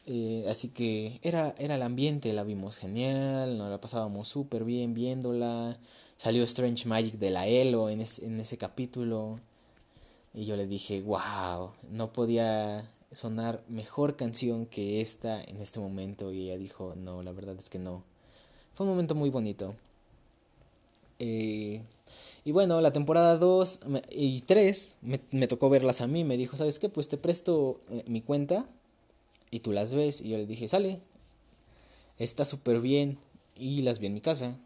[0.07, 4.95] Eh, así que era, era el ambiente, la vimos genial, nos la pasábamos súper bien
[4.95, 5.79] viéndola.
[6.17, 9.41] Salió Strange Magic de la Elo en, en ese capítulo.
[10.35, 16.33] Y yo le dije, wow, no podía sonar mejor canción que esta en este momento
[16.33, 18.03] y ella dijo, no, la verdad es que no.
[18.75, 19.75] Fue un momento muy bonito.
[21.19, 21.83] Eh,
[22.45, 26.25] y bueno, la temporada 2 y 3 me, tocó verlas a mí.
[26.25, 26.89] Me dijo, ¿sabes qué?
[26.89, 28.67] Pues te presto eh, mi cuenta
[29.51, 30.21] y tú las ves.
[30.21, 31.01] Y yo le dije, sale.
[32.19, 33.17] Está súper bien.
[33.57, 34.57] Y las vi en mi casa.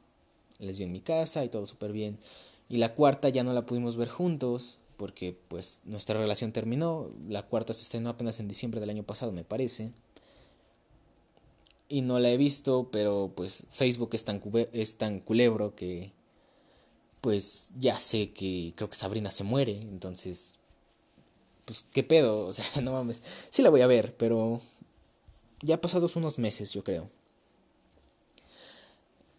[0.58, 2.18] Las vi en mi casa y todo súper bien.
[2.70, 7.10] Y la cuarta ya no la pudimos ver juntos porque pues nuestra relación terminó.
[7.28, 9.92] La cuarta se estrenó apenas en diciembre del año pasado, me parece.
[11.90, 14.40] Y no la he visto, pero pues Facebook es tan,
[14.72, 16.12] es tan culebro que
[17.26, 20.54] pues ya sé que creo que Sabrina se muere, entonces
[21.64, 23.20] pues qué pedo, o sea, no mames.
[23.50, 24.60] Sí la voy a ver, pero
[25.60, 27.10] ya pasados unos meses, yo creo.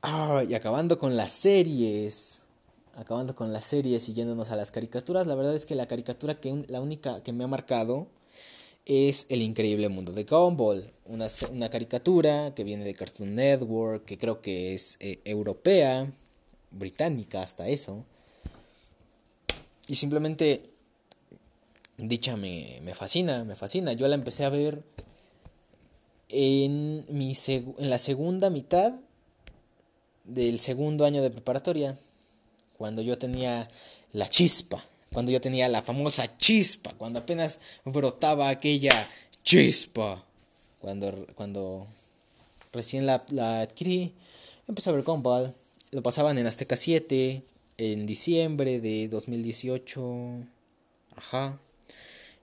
[0.01, 2.41] Ah, y acabando con las series
[2.97, 6.65] acabando con la serie, siguiéndonos a las caricaturas, la verdad es que la caricatura que
[6.67, 8.09] la única que me ha marcado
[8.83, 14.17] es El increíble mundo de Gumball, una, una caricatura que viene de Cartoon Network, que
[14.17, 16.11] creo que es eh, europea,
[16.71, 18.05] británica hasta eso.
[19.87, 20.69] Y simplemente
[21.97, 23.93] dicha me, me, fascina, me fascina.
[23.93, 24.83] Yo la empecé a ver
[26.29, 28.93] en, mi en la segunda mitad
[30.23, 31.97] del segundo año de preparatoria
[32.77, 33.67] cuando yo tenía
[34.13, 39.09] la chispa, cuando yo tenía la famosa chispa, cuando apenas brotaba aquella
[39.41, 40.23] chispa,
[40.79, 41.87] cuando, cuando
[42.71, 44.13] recién la, la adquirí,
[44.67, 45.55] empecé a ver Gumball,
[45.91, 47.43] lo pasaban en Azteca 7,
[47.77, 50.43] en diciembre de 2018,
[51.15, 51.57] ajá,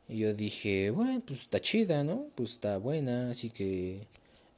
[0.09, 2.27] y yo dije, bueno, pues está chida, ¿no?
[2.35, 4.01] Pues está buena, así que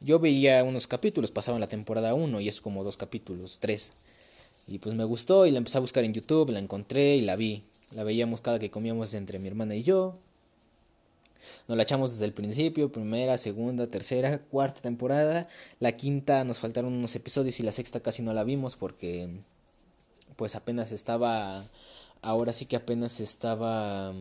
[0.01, 3.93] yo veía unos capítulos, pasaban la temporada 1 y es como dos capítulos, tres.
[4.69, 7.37] Y pues me gustó y la empecé a buscar en YouTube, la encontré y la
[7.37, 7.63] vi.
[7.95, 10.19] La veíamos cada que comíamos entre mi hermana y yo.
[11.69, 15.49] Nos la echamos desde el principio, primera, segunda, tercera, cuarta temporada.
[15.81, 19.29] La quinta nos faltaron unos episodios y la sexta casi no la vimos porque
[20.37, 21.65] pues apenas estaba,
[22.23, 24.13] ahora sí que apenas estaba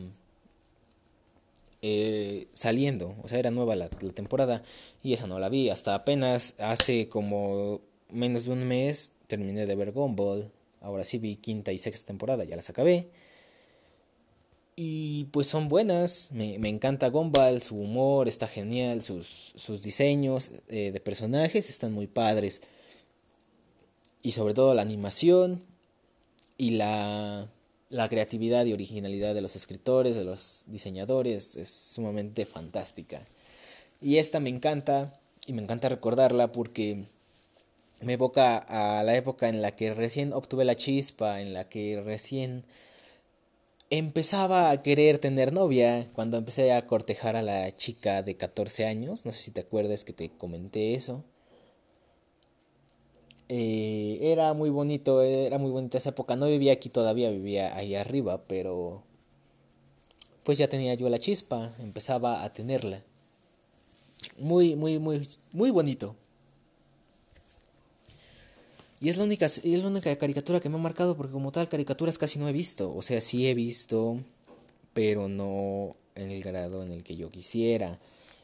[1.82, 4.62] eh, saliendo, o sea, era nueva la, la temporada
[5.02, 5.68] y esa no la vi.
[5.68, 10.50] Hasta apenas hace como menos de un mes terminé de ver Gumball.
[10.80, 13.08] Ahora sí vi quinta y sexta temporada, ya las acabé.
[14.78, 20.92] Y pues son buenas, me, encanta Gumball, su humor está genial, sus, sus diseños eh,
[20.92, 22.60] de personajes están muy padres.
[24.20, 25.64] Y sobre todo la animación
[26.58, 27.48] y la,
[27.88, 33.22] la creatividad y originalidad de los escritores, de los diseñadores, es sumamente fantástica.
[34.02, 37.02] Y esta me encanta, y me encanta recordarla porque
[38.02, 42.02] me evoca a la época en la que recién obtuve la chispa, en la que
[42.04, 42.66] recién
[43.90, 49.24] empezaba a querer tener novia, cuando empecé a cortejar a la chica de 14 años,
[49.24, 51.24] no sé si te acuerdas que te comenté eso.
[53.48, 57.94] Eh, era muy bonito, era muy bonita esa época, no vivía aquí todavía, vivía ahí
[57.94, 59.04] arriba, pero
[60.44, 63.02] pues ya tenía yo la chispa, empezaba a tenerla.
[64.38, 66.16] Muy, muy, muy, muy bonito.
[69.00, 71.68] Y es la única, es la única caricatura que me ha marcado porque como tal
[71.68, 72.94] caricaturas casi no he visto.
[72.94, 74.18] O sea, sí he visto,
[74.94, 78.00] pero no en el grado en el que yo quisiera.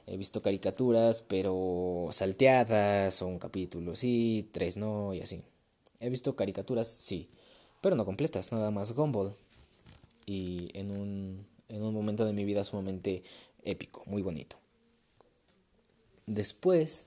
[0.06, 5.40] He visto caricaturas, pero salteadas, o un capítulo sí, tres no, y así.
[6.00, 7.28] He visto caricaturas, sí,
[7.80, 9.34] pero no completas, nada más Gumball.
[10.26, 13.22] Y en un, en un momento de mi vida sumamente
[13.62, 14.56] épico, muy bonito.
[16.26, 17.06] Después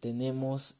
[0.00, 0.76] tenemos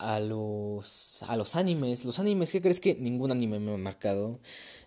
[0.00, 2.04] a los, a los animes.
[2.04, 4.40] Los animes, ¿qué crees que ningún anime me ha marcado?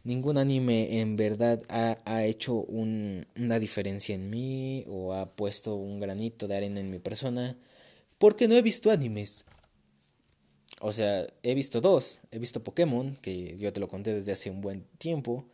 [0.04, 5.76] Ningún anime en verdad ha, ha hecho un, una diferencia en mí o ha puesto
[5.76, 7.58] un granito de arena en mi persona.
[8.17, 9.45] Porque no he visto animes.
[10.82, 12.21] O sea, he visto dos.
[12.32, 15.45] He visto Pokémon, que yo te lo conté desde hace un buen tiempo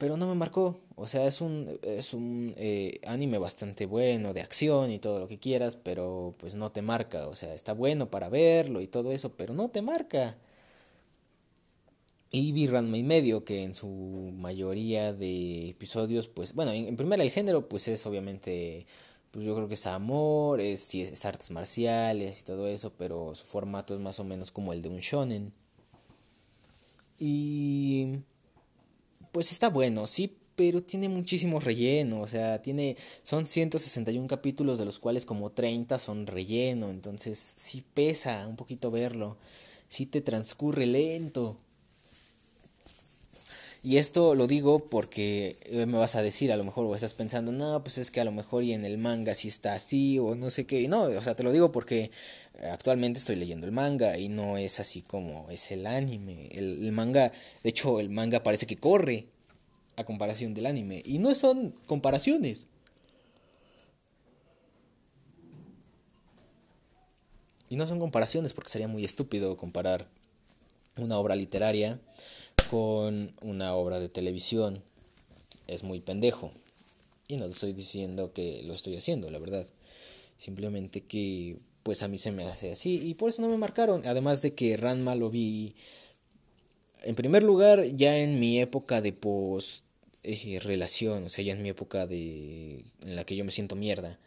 [0.00, 0.80] pero no me marcó.
[1.02, 5.28] O sea, es un, es un eh, anime bastante bueno, de acción y todo lo
[5.28, 7.26] que quieras, pero pues no te marca.
[7.28, 10.36] O sea, está bueno para verlo y todo eso, pero no te marca.
[12.30, 13.88] Y vi Ranma y medio, que en su
[14.36, 18.86] mayoría de episodios, pues, bueno, en, primera el género, pues es obviamente,
[19.30, 23.46] pues yo creo que es amor, es, es artes marciales y todo eso, pero su
[23.46, 25.54] formato es más o menos como el de un shonen.
[27.18, 28.18] Y
[29.32, 34.84] pues está bueno, sí, pero tiene muchísimo relleno, o sea, tiene son 161 capítulos de
[34.84, 39.38] los cuales como 30 son relleno, entonces sí pesa un poquito verlo,
[39.88, 41.56] sí te transcurre lento.
[43.82, 47.14] Y esto lo digo porque eh, me vas a decir, a lo mejor o estás
[47.14, 50.18] pensando, no, pues es que a lo mejor y en el manga sí está así
[50.18, 50.86] o no sé qué.
[50.88, 52.10] No, o sea, te lo digo porque
[52.70, 56.48] actualmente estoy leyendo el manga y no es así como es el anime.
[56.52, 59.39] El, manga, de hecho, el manga parece que corre
[60.00, 61.02] a comparación del anime.
[61.04, 62.66] Y no son comparaciones.
[67.68, 70.08] Y no son comparaciones porque sería muy estúpido comparar
[70.96, 72.00] una obra literaria
[72.68, 74.82] con una obra de televisión.
[75.68, 76.52] Es muy pendejo.
[77.28, 79.64] Y no estoy diciendo que lo estoy haciendo, la verdad.
[80.36, 84.02] Simplemente que pues a mí se me hace así y por eso no me marcaron.
[84.04, 85.74] Además de que Ranma lo vi
[87.04, 89.84] en primer lugar ya en mi época de post
[90.22, 93.76] eh, relación, o sea, ya en mi época de en la que yo me siento
[93.76, 94.18] mierda.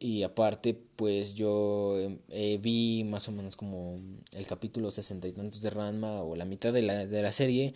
[0.00, 1.98] Y aparte, pues yo
[2.30, 3.96] eh, vi más o menos como
[4.32, 7.74] el capítulo sesenta y tantos de Ranma o la mitad de la, de la serie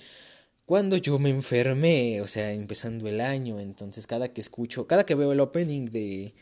[0.66, 3.60] cuando yo me enfermé, o sea, empezando el año.
[3.60, 6.34] Entonces, cada que escucho, cada que veo el opening de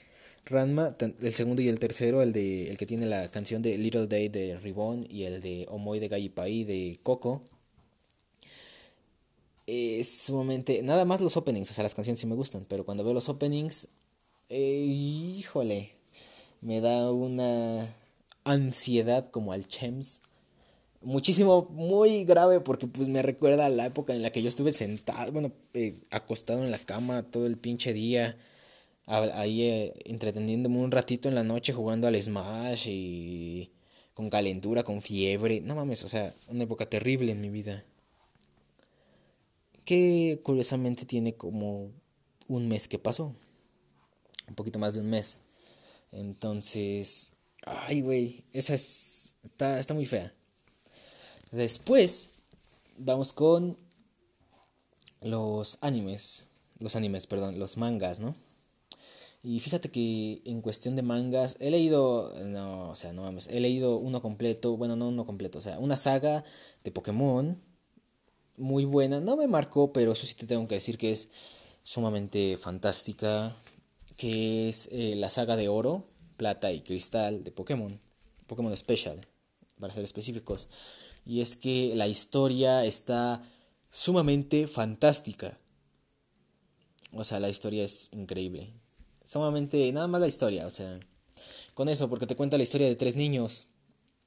[0.44, 4.06] Ranma, el segundo y el tercero, el de el que tiene la canción de Little
[4.06, 7.42] Day de Ribbon y el de Omoy de Gallipaí de Coco,
[9.70, 10.82] es sumamente.
[10.82, 13.28] Nada más los openings, o sea, las canciones sí me gustan, pero cuando veo los
[13.28, 13.88] openings,
[14.48, 15.92] eh, híjole,
[16.60, 17.94] me da una
[18.44, 20.22] ansiedad como al Chems.
[21.02, 24.72] Muchísimo, muy grave, porque pues me recuerda a la época en la que yo estuve
[24.72, 28.36] sentado, bueno, eh, acostado en la cama todo el pinche día,
[29.06, 33.70] ahí eh, entreteniéndome un ratito en la noche jugando al Smash y
[34.14, 35.60] con calentura, con fiebre.
[35.62, 37.84] No mames, o sea, una época terrible en mi vida
[39.90, 41.90] que curiosamente tiene como
[42.46, 43.34] un mes que pasó.
[44.46, 45.38] Un poquito más de un mes.
[46.12, 47.32] Entonces,
[47.66, 50.32] ay, güey, esa es, está, está muy fea.
[51.50, 52.44] Después,
[52.98, 53.76] vamos con
[55.22, 56.46] los animes.
[56.78, 58.36] Los animes, perdón, los mangas, ¿no?
[59.42, 63.58] Y fíjate que en cuestión de mangas, he leído, no, o sea, no vamos, he
[63.58, 66.44] leído uno completo, bueno, no uno completo, o sea, una saga
[66.84, 67.60] de Pokémon,
[68.60, 69.20] muy buena.
[69.20, 71.30] No me marcó, pero eso sí te tengo que decir que es
[71.82, 73.54] sumamente fantástica.
[74.16, 76.04] Que es eh, la saga de oro,
[76.36, 77.98] plata y cristal de Pokémon.
[78.46, 79.26] Pokémon Special,
[79.78, 80.68] para ser específicos.
[81.24, 83.42] Y es que la historia está
[83.88, 85.58] sumamente fantástica.
[87.12, 88.72] O sea, la historia es increíble.
[89.24, 90.98] Sumamente, nada más la historia, o sea,
[91.74, 93.64] con eso, porque te cuenta la historia de tres niños.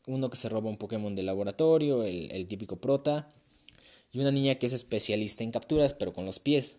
[0.08, 3.30] Uno que se roba un Pokémon del laboratorio, el, el típico prota
[4.14, 6.78] y una niña que es especialista en capturas, pero con los pies.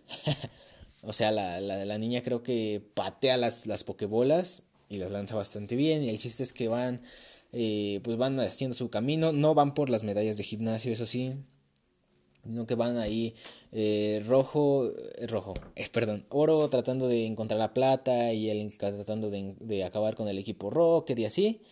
[1.03, 5.74] o sea, la, la, niña creo que patea las, las pokebolas y las lanza bastante
[5.74, 6.05] bien.
[6.05, 7.03] Y el chiste es que van,
[7.53, 9.32] eh, pues van haciendo su camino.
[9.32, 11.32] No van por las medallas de gimnasio, eso sí.
[12.45, 13.35] Sino que van ahí
[13.72, 19.30] eh, rojo, eh, rojo, eh, perdón, oro tratando de encontrar la plata y él tratando
[19.30, 21.62] de, de acabar con el equipo Rocket y así.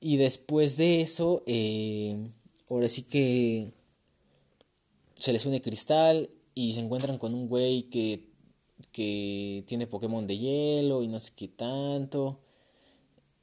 [0.00, 1.44] Y después de eso,
[2.68, 3.77] ahora sí que
[5.18, 8.28] se les une cristal y se encuentran con un güey que,
[8.92, 12.40] que tiene Pokémon de hielo y no sé qué tanto.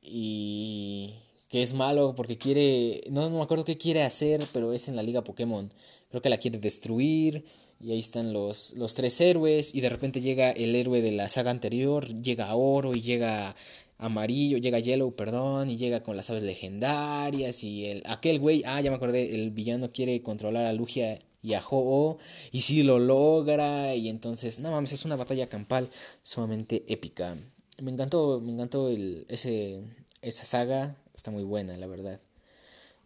[0.02, 1.14] Y
[1.50, 5.04] que es malo porque quiere, no, me acuerdo qué quiere hacer, pero es en la
[5.04, 5.72] liga Pokémon.
[6.10, 7.46] Creo que la quiere destruir
[7.80, 11.30] y ahí están los, los tres héroes y de repente llega el héroe de la
[11.30, 13.56] saga anterior, llega Oro y llega
[13.98, 18.82] Amarillo, llega Yellow, perdón, y llega con las aves legendarias y el aquel güey, ah,
[18.82, 22.18] ya me acordé, el villano quiere controlar a Lugia y a Ho-Oh
[22.52, 25.90] y sí lo logra y entonces, no mames, es una batalla campal
[26.24, 27.36] sumamente épica.
[27.78, 29.80] Me encantó, me encantó el, ese,
[30.24, 32.20] esa saga, está muy buena, la verdad.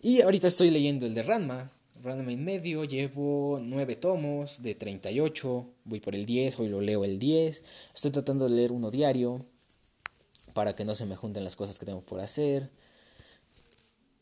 [0.01, 1.69] Y ahorita estoy leyendo el de Ranma,
[2.01, 7.03] Ranma en medio, llevo 9 tomos de 38, voy por el 10, hoy lo leo
[7.03, 7.63] el 10,
[7.93, 9.45] estoy tratando de leer uno diario
[10.53, 12.69] para que no se me junten las cosas que tengo por hacer.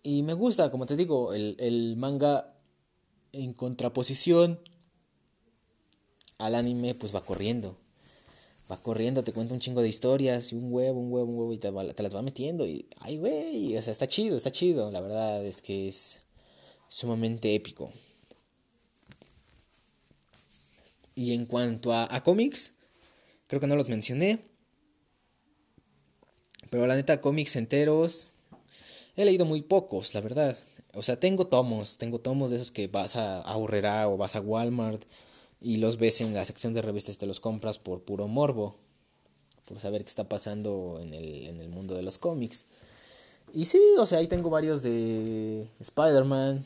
[0.01, 2.56] Y me gusta, como te digo, el, el manga
[3.43, 4.59] en contraposición
[6.37, 7.77] al anime pues va corriendo
[8.69, 11.53] va corriendo, te cuenta un chingo de historias y un huevo, un huevo, un huevo
[11.53, 14.99] y te, las va metiendo y, ay, güey, o sea, está chido, está chido, la
[15.01, 16.21] verdad es que es
[16.87, 17.91] sumamente épico.
[21.15, 22.73] Y en cuanto a, a cómics,
[23.47, 24.39] creo que no los mencioné,
[26.69, 28.33] pero la neta, cómics enteros,
[29.15, 30.57] he leído muy pocos, la verdad.
[30.97, 34.41] O sea, tengo tomos, tengo tomos de esos que vas a Aurrera o vas a
[34.41, 35.03] Walmart
[35.61, 38.75] y los ves en la sección de revistas, te los compras por puro morbo,
[39.65, 42.65] por saber qué está pasando en el, en el mundo de los cómics.
[43.53, 46.65] Y sí, o sea, ahí tengo varios de Spider-Man.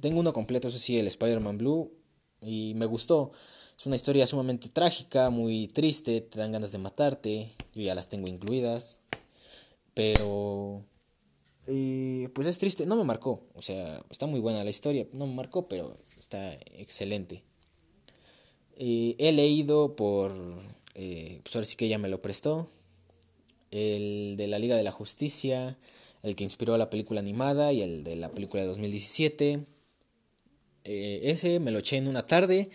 [0.00, 1.92] Tengo uno completo, eso sí, el Spider-Man Blue.
[2.40, 3.32] Y me gustó.
[3.76, 7.50] Es una historia sumamente trágica, muy triste, te dan ganas de matarte.
[7.74, 8.98] Yo ya las tengo incluidas.
[9.94, 10.84] Pero...
[12.34, 13.42] Pues es triste, no me marcó.
[13.54, 15.06] O sea, está muy buena la historia.
[15.12, 17.42] No me marcó, pero está excelente.
[18.76, 20.32] He leído por,
[20.94, 22.66] eh, pues ahora sí que ella me lo prestó,
[23.70, 25.76] el de la Liga de la Justicia,
[26.22, 29.60] el que inspiró la película animada y el de la película de 2017.
[30.84, 32.70] Eh, ese me lo eché en una tarde.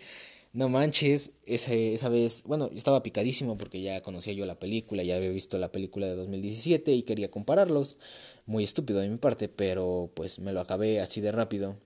[0.56, 5.28] No manches, esa vez, bueno, estaba picadísimo porque ya conocía yo la película, ya había
[5.28, 7.98] visto la película de 2017 y quería compararlos.
[8.46, 11.76] Muy estúpido de mi parte, pero pues me lo acabé así de rápido.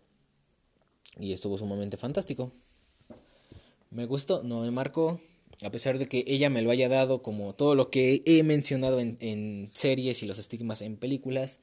[1.19, 2.53] Y estuvo sumamente fantástico.
[3.91, 5.19] Me gustó, no me marcó,
[5.63, 9.01] a pesar de que ella me lo haya dado como todo lo que he mencionado
[9.01, 11.59] en, series y los estigmas en películas.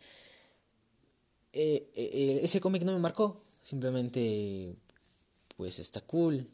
[1.54, 4.76] Eh, eh, eh, ese cómic no me marcó, simplemente
[5.56, 6.50] pues está cool.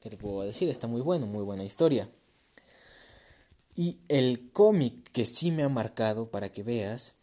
[0.00, 0.68] ¿Qué te puedo decir?
[0.70, 2.10] Está muy bueno, muy buena historia.
[3.76, 7.16] Y el cómic que sí me ha marcado para que veas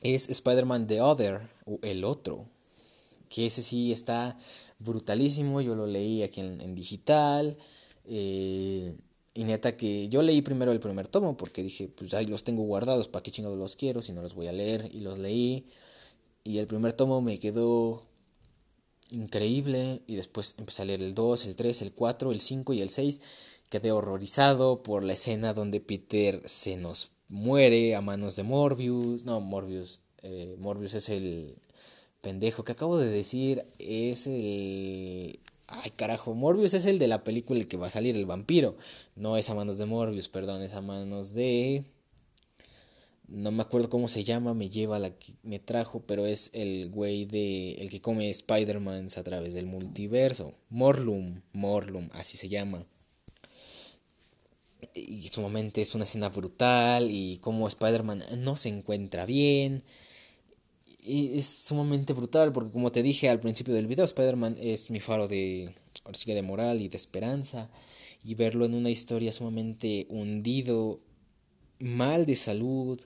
[0.00, 2.46] es Spider-Man The Other o El Otro.
[3.28, 4.38] Que ese sí está
[4.78, 7.58] brutalísimo, yo lo leí aquí en, digital.
[8.06, 8.96] Eh,
[9.34, 12.62] y neta que yo leí primero el primer tomo porque dije, pues ahí los tengo
[12.62, 14.90] guardados, ¿para qué chingados los quiero si no los voy a leer?
[14.92, 15.66] Y los leí.
[16.42, 18.09] Y el primer tomo me quedó
[19.12, 20.02] increíble.
[20.06, 22.90] Y después empecé a leer el 2, el 3, el 4, el 5 y el
[22.90, 23.20] 6.
[23.68, 29.24] Quedé horrorizado por la escena donde Peter se nos muere a manos de Morbius.
[29.24, 30.00] No, Morbius.
[30.22, 31.56] Eh, Morbius es el,
[32.20, 35.40] pendejo que acabo de decir es el...
[35.72, 38.76] Ay, carajo, Morbius es el de la película el que va a salir, el vampiro.
[39.14, 41.84] No es a manos de Morbius, perdón, es a manos de...
[43.30, 45.12] No me acuerdo cómo se llama, me lleva la
[45.42, 47.72] me trajo, pero es el güey de...
[47.74, 50.52] El que come Spider-Man a través del multiverso.
[50.68, 52.84] Morlum, Morlum, así se llama.
[54.94, 59.84] Y sumamente es una escena brutal y como Spider-Man no se encuentra bien
[61.04, 65.00] y es sumamente brutal porque como te dije al principio del video, Spider-Man es mi
[65.00, 65.70] faro de,
[66.26, 67.70] de moral y de esperanza.
[68.22, 70.98] Y verlo en una historia sumamente hundido,
[71.80, 73.00] mal de salud,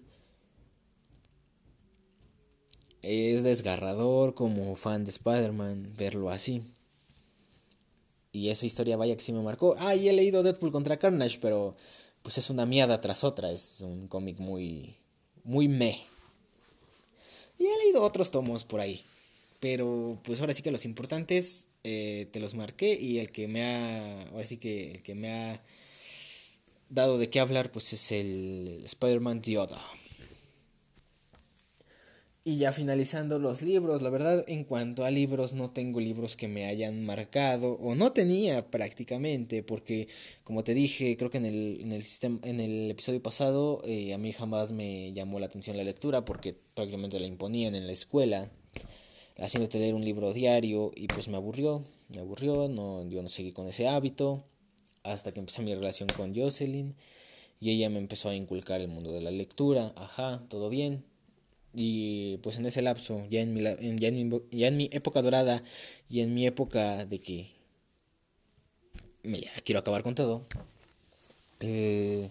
[3.03, 6.62] es desgarrador como fan de Spider-Man verlo así.
[8.33, 9.77] Y esa historia vaya que sí me marcó.
[9.79, 11.77] Ah, y he leído Deadpool contra Carnage, pero
[12.22, 13.53] pues es una miada tras otra.
[13.53, 14.97] Es un cómic muy,
[15.45, 16.01] muy meh.
[17.59, 19.05] Y he leído otros tomos por ahí.
[19.61, 23.64] Pero pues ahora sí que los importantes eh, te los marqué y el que me
[23.64, 25.62] ha, ahora sí que el que me ha
[26.95, 29.80] dado de qué hablar pues es el Spider-Man Dioda.
[32.47, 36.47] Y ya finalizando los libros, la verdad en cuanto a libros no tengo libros que
[36.47, 40.09] me hayan marcado o no tenía prácticamente porque
[40.45, 44.12] como te dije creo que en el, en el, sistema, en el episodio pasado eh,
[44.12, 47.95] a mí jamás me llamó la atención la lectura porque prácticamente la imponían en la
[47.95, 48.51] escuela
[49.38, 53.53] haciéndote leer un libro diario y pues me aburrió, me aburrió, no, yo no seguí
[53.53, 54.45] con ese hábito
[55.05, 56.94] hasta que empecé mi relación con Jocelyn
[57.61, 61.05] y ella me empezó a inculcar el mundo de la lectura, ajá, todo bien.
[61.74, 65.22] Y pues en ese lapso, ya en mi, ya en mi, ya en mi época
[65.22, 65.62] dorada
[66.09, 67.50] y en mi época de que
[69.22, 70.42] me, quiero acabar con todo,
[71.61, 72.30] eh,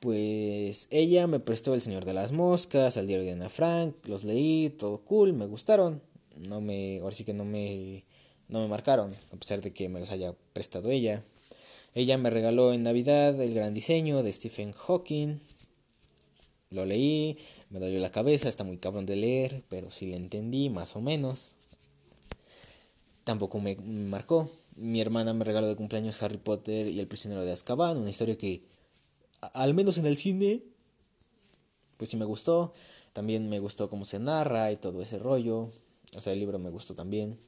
[0.00, 4.24] pues ella me prestó El Señor de las Moscas, al diario de Ana Frank, los
[4.24, 6.02] leí, todo cool, me gustaron.
[6.48, 8.04] No me, ahora sí que no me,
[8.48, 11.22] no me marcaron, a pesar de que me los haya prestado ella.
[11.94, 15.38] Ella me regaló en Navidad el gran diseño de Stephen Hawking.
[16.70, 17.38] Lo leí,
[17.70, 21.00] me dolió la cabeza, está muy cabrón de leer, pero sí le entendí, más o
[21.00, 21.52] menos.
[23.22, 24.50] Tampoco me marcó.
[24.76, 28.36] Mi hermana me regaló de cumpleaños Harry Potter y el prisionero de Azkaban, una historia
[28.36, 28.60] que
[29.52, 30.62] al menos en el cine,
[31.96, 32.72] pues sí me gustó.
[33.12, 35.70] También me gustó cómo se narra y todo ese rollo.
[36.16, 37.38] O sea, el libro me gustó también.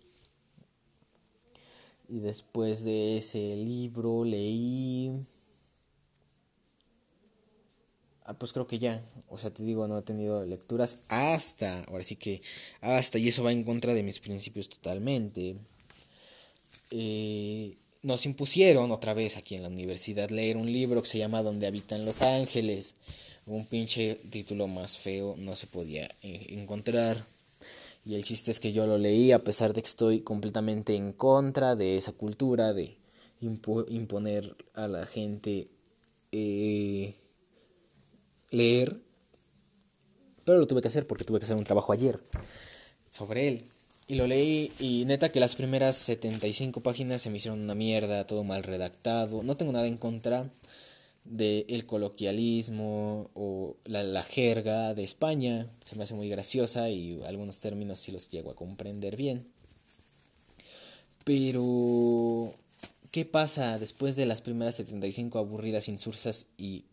[2.09, 5.13] Y después de ese libro leí...
[8.25, 9.05] Ah, pues creo que ya.
[9.29, 11.85] O sea, te digo, no he tenido lecturas hasta.
[11.85, 12.43] Ahora sí que
[12.81, 13.19] hasta.
[13.19, 15.57] Y eso va en contra de mis principios totalmente.
[16.91, 21.43] Eh, nos impusieron otra vez aquí en la universidad leer un libro que se llama
[21.43, 22.97] Donde habitan los ángeles.
[23.47, 27.25] Un pinche título más feo no se podía eh, encontrar.
[28.07, 31.13] Y el chiste es que yo lo leí a pesar de que estoy completamente en
[31.13, 32.97] contra de esa cultura de
[33.41, 35.67] imponer a la gente
[36.31, 37.17] eh,
[38.51, 38.97] leer.
[40.45, 42.21] Pero lo tuve que hacer porque tuve que hacer un trabajo ayer
[43.09, 43.65] sobre él.
[44.07, 48.25] Y lo leí y neta que las primeras 75 páginas se me hicieron una mierda,
[48.25, 49.43] todo mal redactado.
[49.43, 50.49] No tengo nada en contra
[51.29, 55.67] del el coloquialismo o la, la, jerga de España.
[55.85, 59.47] Se me hace muy graciosa y algunos términos sí los llego a comprender bien.
[61.25, 62.55] Pero,
[63.11, 66.85] ¿qué pasa después de las primeras 75 aburridas, insursas y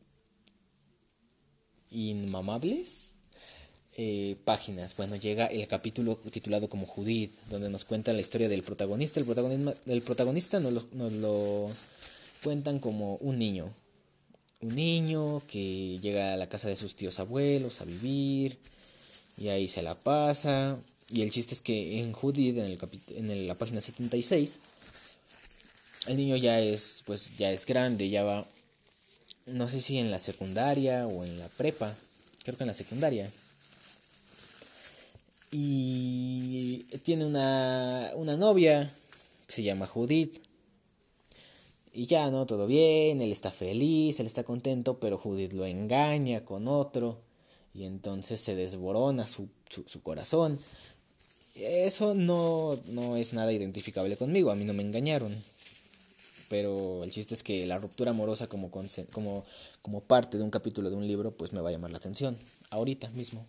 [1.91, 3.13] inmamables?
[3.95, 4.95] Eh, páginas.
[4.97, 9.19] Bueno, llega el capítulo titulado como Judith, donde nos cuenta la historia del protagonista.
[9.19, 11.69] El, protagonista, el protagonista nos lo, nos lo
[12.43, 13.71] cuentan como un niño.
[14.63, 18.57] Un niño que llega a la casa de sus tíos abuelos a vivir
[19.37, 20.77] y ahí se la pasa.
[21.09, 22.79] Y el chiste es que en Judith, en, el
[23.31, 24.59] en la página 76,
[26.07, 28.45] el niño ya es, pues ya es grande, ya va,
[29.45, 31.95] no sé si en la secundaria o en la prepa,
[32.43, 33.31] creo que en la secundaria
[35.53, 38.91] y tiene una, una novia
[39.45, 40.41] que se llama Judith.
[41.95, 42.47] Y ya, ¿no?
[42.47, 47.19] Todo bien, él está feliz, él está contento, pero Judith lo engaña con otro
[47.75, 50.57] y entonces se desborona su, su, corazón.
[51.53, 55.35] Eso no, no es nada identificable conmigo, a mí no me engañaron.
[56.49, 58.71] Pero el chiste es que la ruptura amorosa como,
[59.11, 59.43] como,
[59.83, 62.35] como parte de un capítulo de un libro pues me va a llamar la atención,
[62.71, 63.45] ahorita mismo.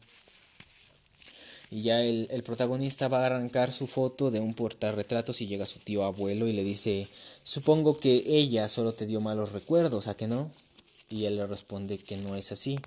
[1.70, 5.66] Y ya el, el, protagonista va a arrancar su foto de un portarretratos y llega
[5.66, 7.08] su tío abuelo y le dice,
[7.44, 10.50] supongo que ella solo te dio malos recuerdos, ¿a que no?
[11.08, 12.80] Y él le responde que no es así.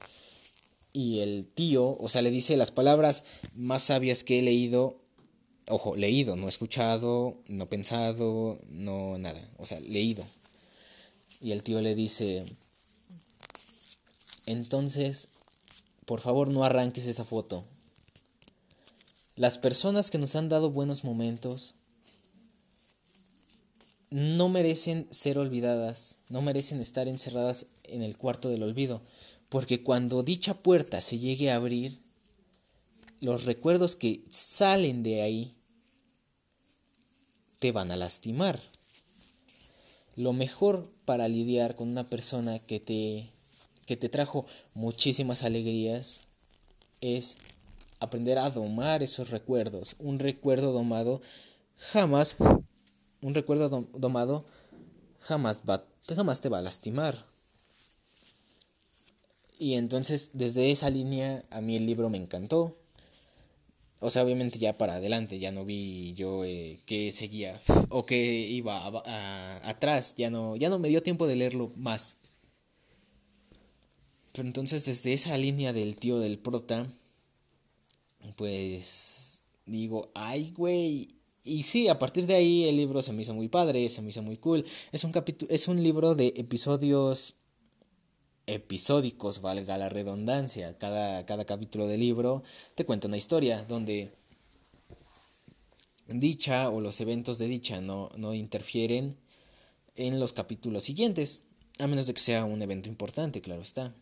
[0.92, 3.24] Y el tío, o sea, le dice las palabras
[3.56, 4.98] más sabias que he leído,
[5.70, 10.26] ojo, leído, no escuchado, no pensado, no nada, o sea, leído.
[11.40, 12.44] Y el tío le dice,
[14.48, 15.28] entonces,
[16.06, 17.64] por favor no arranques esa foto,
[19.36, 21.76] las personas que nos han dado buenos momentos
[24.10, 29.02] no merecen ser olvidadas, no merecen estar encerradas en el cuarto del olvido,
[29.50, 32.00] porque cuando dicha puerta se llegue a abrir,
[33.20, 35.56] los recuerdos que salen de ahí
[37.60, 38.60] te van a lastimar.
[40.16, 43.30] Lo mejor para lidiar con una persona que te,
[43.86, 46.22] que te trajo muchísimas alegrías
[47.02, 47.38] es
[48.00, 49.96] aprender a domar esos recuerdos.
[50.00, 51.22] Un recuerdo domado
[51.78, 52.36] jamás,
[53.22, 54.46] un recuerdo domado
[55.22, 55.84] jamás, va,
[56.16, 57.26] jamás te va a lastimar.
[59.60, 62.78] Y entonces desde esa línea a mí el libro me encantó.
[64.00, 67.60] O sea, obviamente ya para adelante, ya no vi yo eh, que seguía
[67.90, 68.86] o que iba
[69.68, 72.18] atrás, ya no, ya no me dio tiempo de leerlo más.
[74.34, 76.86] Pero entonces desde esa línea del tío del prota,
[78.36, 81.10] pues digo, ay, güey.
[81.48, 84.10] Y sí, a partir de ahí el libro se me hizo muy padre, se me
[84.10, 84.66] hizo muy cool.
[84.92, 87.36] Es un capítulo, es un libro de episodios
[88.48, 90.78] episódicos, valga la redundancia.
[90.78, 92.44] Cada, cada capítulo del libro
[92.76, 94.12] te cuenta una historia donde
[96.08, 99.18] dicha o los eventos de dicha no, no interfieren
[99.96, 101.44] en los capítulos siguientes.
[101.80, 103.96] A menos de que sea un evento importante, claro está.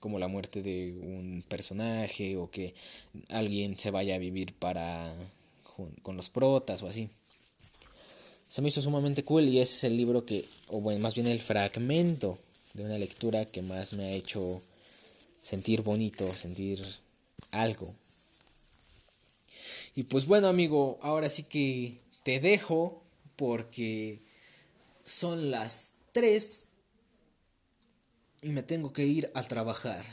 [0.00, 2.74] Como la muerte de un personaje o que
[3.30, 5.14] alguien se vaya a vivir para
[6.02, 7.08] con los protas o así.
[8.48, 11.26] Se me hizo sumamente cool y ese es el libro que, o bueno, más bien
[11.26, 12.38] el fragmento
[12.74, 14.62] de una lectura que más me ha hecho
[15.42, 16.84] sentir bonito, sentir
[17.50, 17.94] algo.
[19.96, 23.02] Y pues bueno amigo, ahora sí que te dejo
[23.36, 24.20] porque
[25.02, 26.66] son las 3
[28.42, 30.04] y me tengo que ir a trabajar.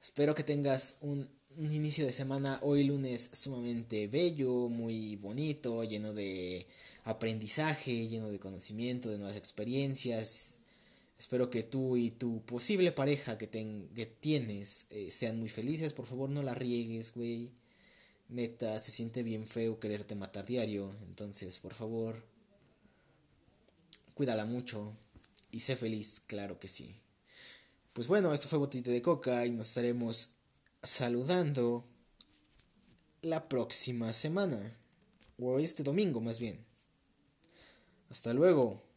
[0.00, 1.28] Espero que tengas un,
[1.60, 6.66] un, inicio de semana hoy lunes sumamente bello, muy bonito, lleno de
[7.04, 10.60] aprendizaje, lleno de conocimiento, de nuevas experiencias.
[11.18, 15.92] Espero que tú y tu posible pareja que, que tienes eh, sean muy felices.
[15.92, 17.50] Por favor, no la riegues, güey.
[18.30, 20.94] Neta, se siente bien feo quererte matar diario.
[21.06, 22.24] Entonces, por favor,
[24.14, 24.94] cuídala mucho
[25.52, 26.94] y sé feliz, claro que sí.
[27.92, 30.39] Pues bueno, esto fue Botita de Coca y nos estaremos
[30.82, 31.84] saludando
[33.22, 34.76] la próxima semana.
[35.38, 36.64] O este domingo, más bien.
[38.10, 38.89] Hasta luego.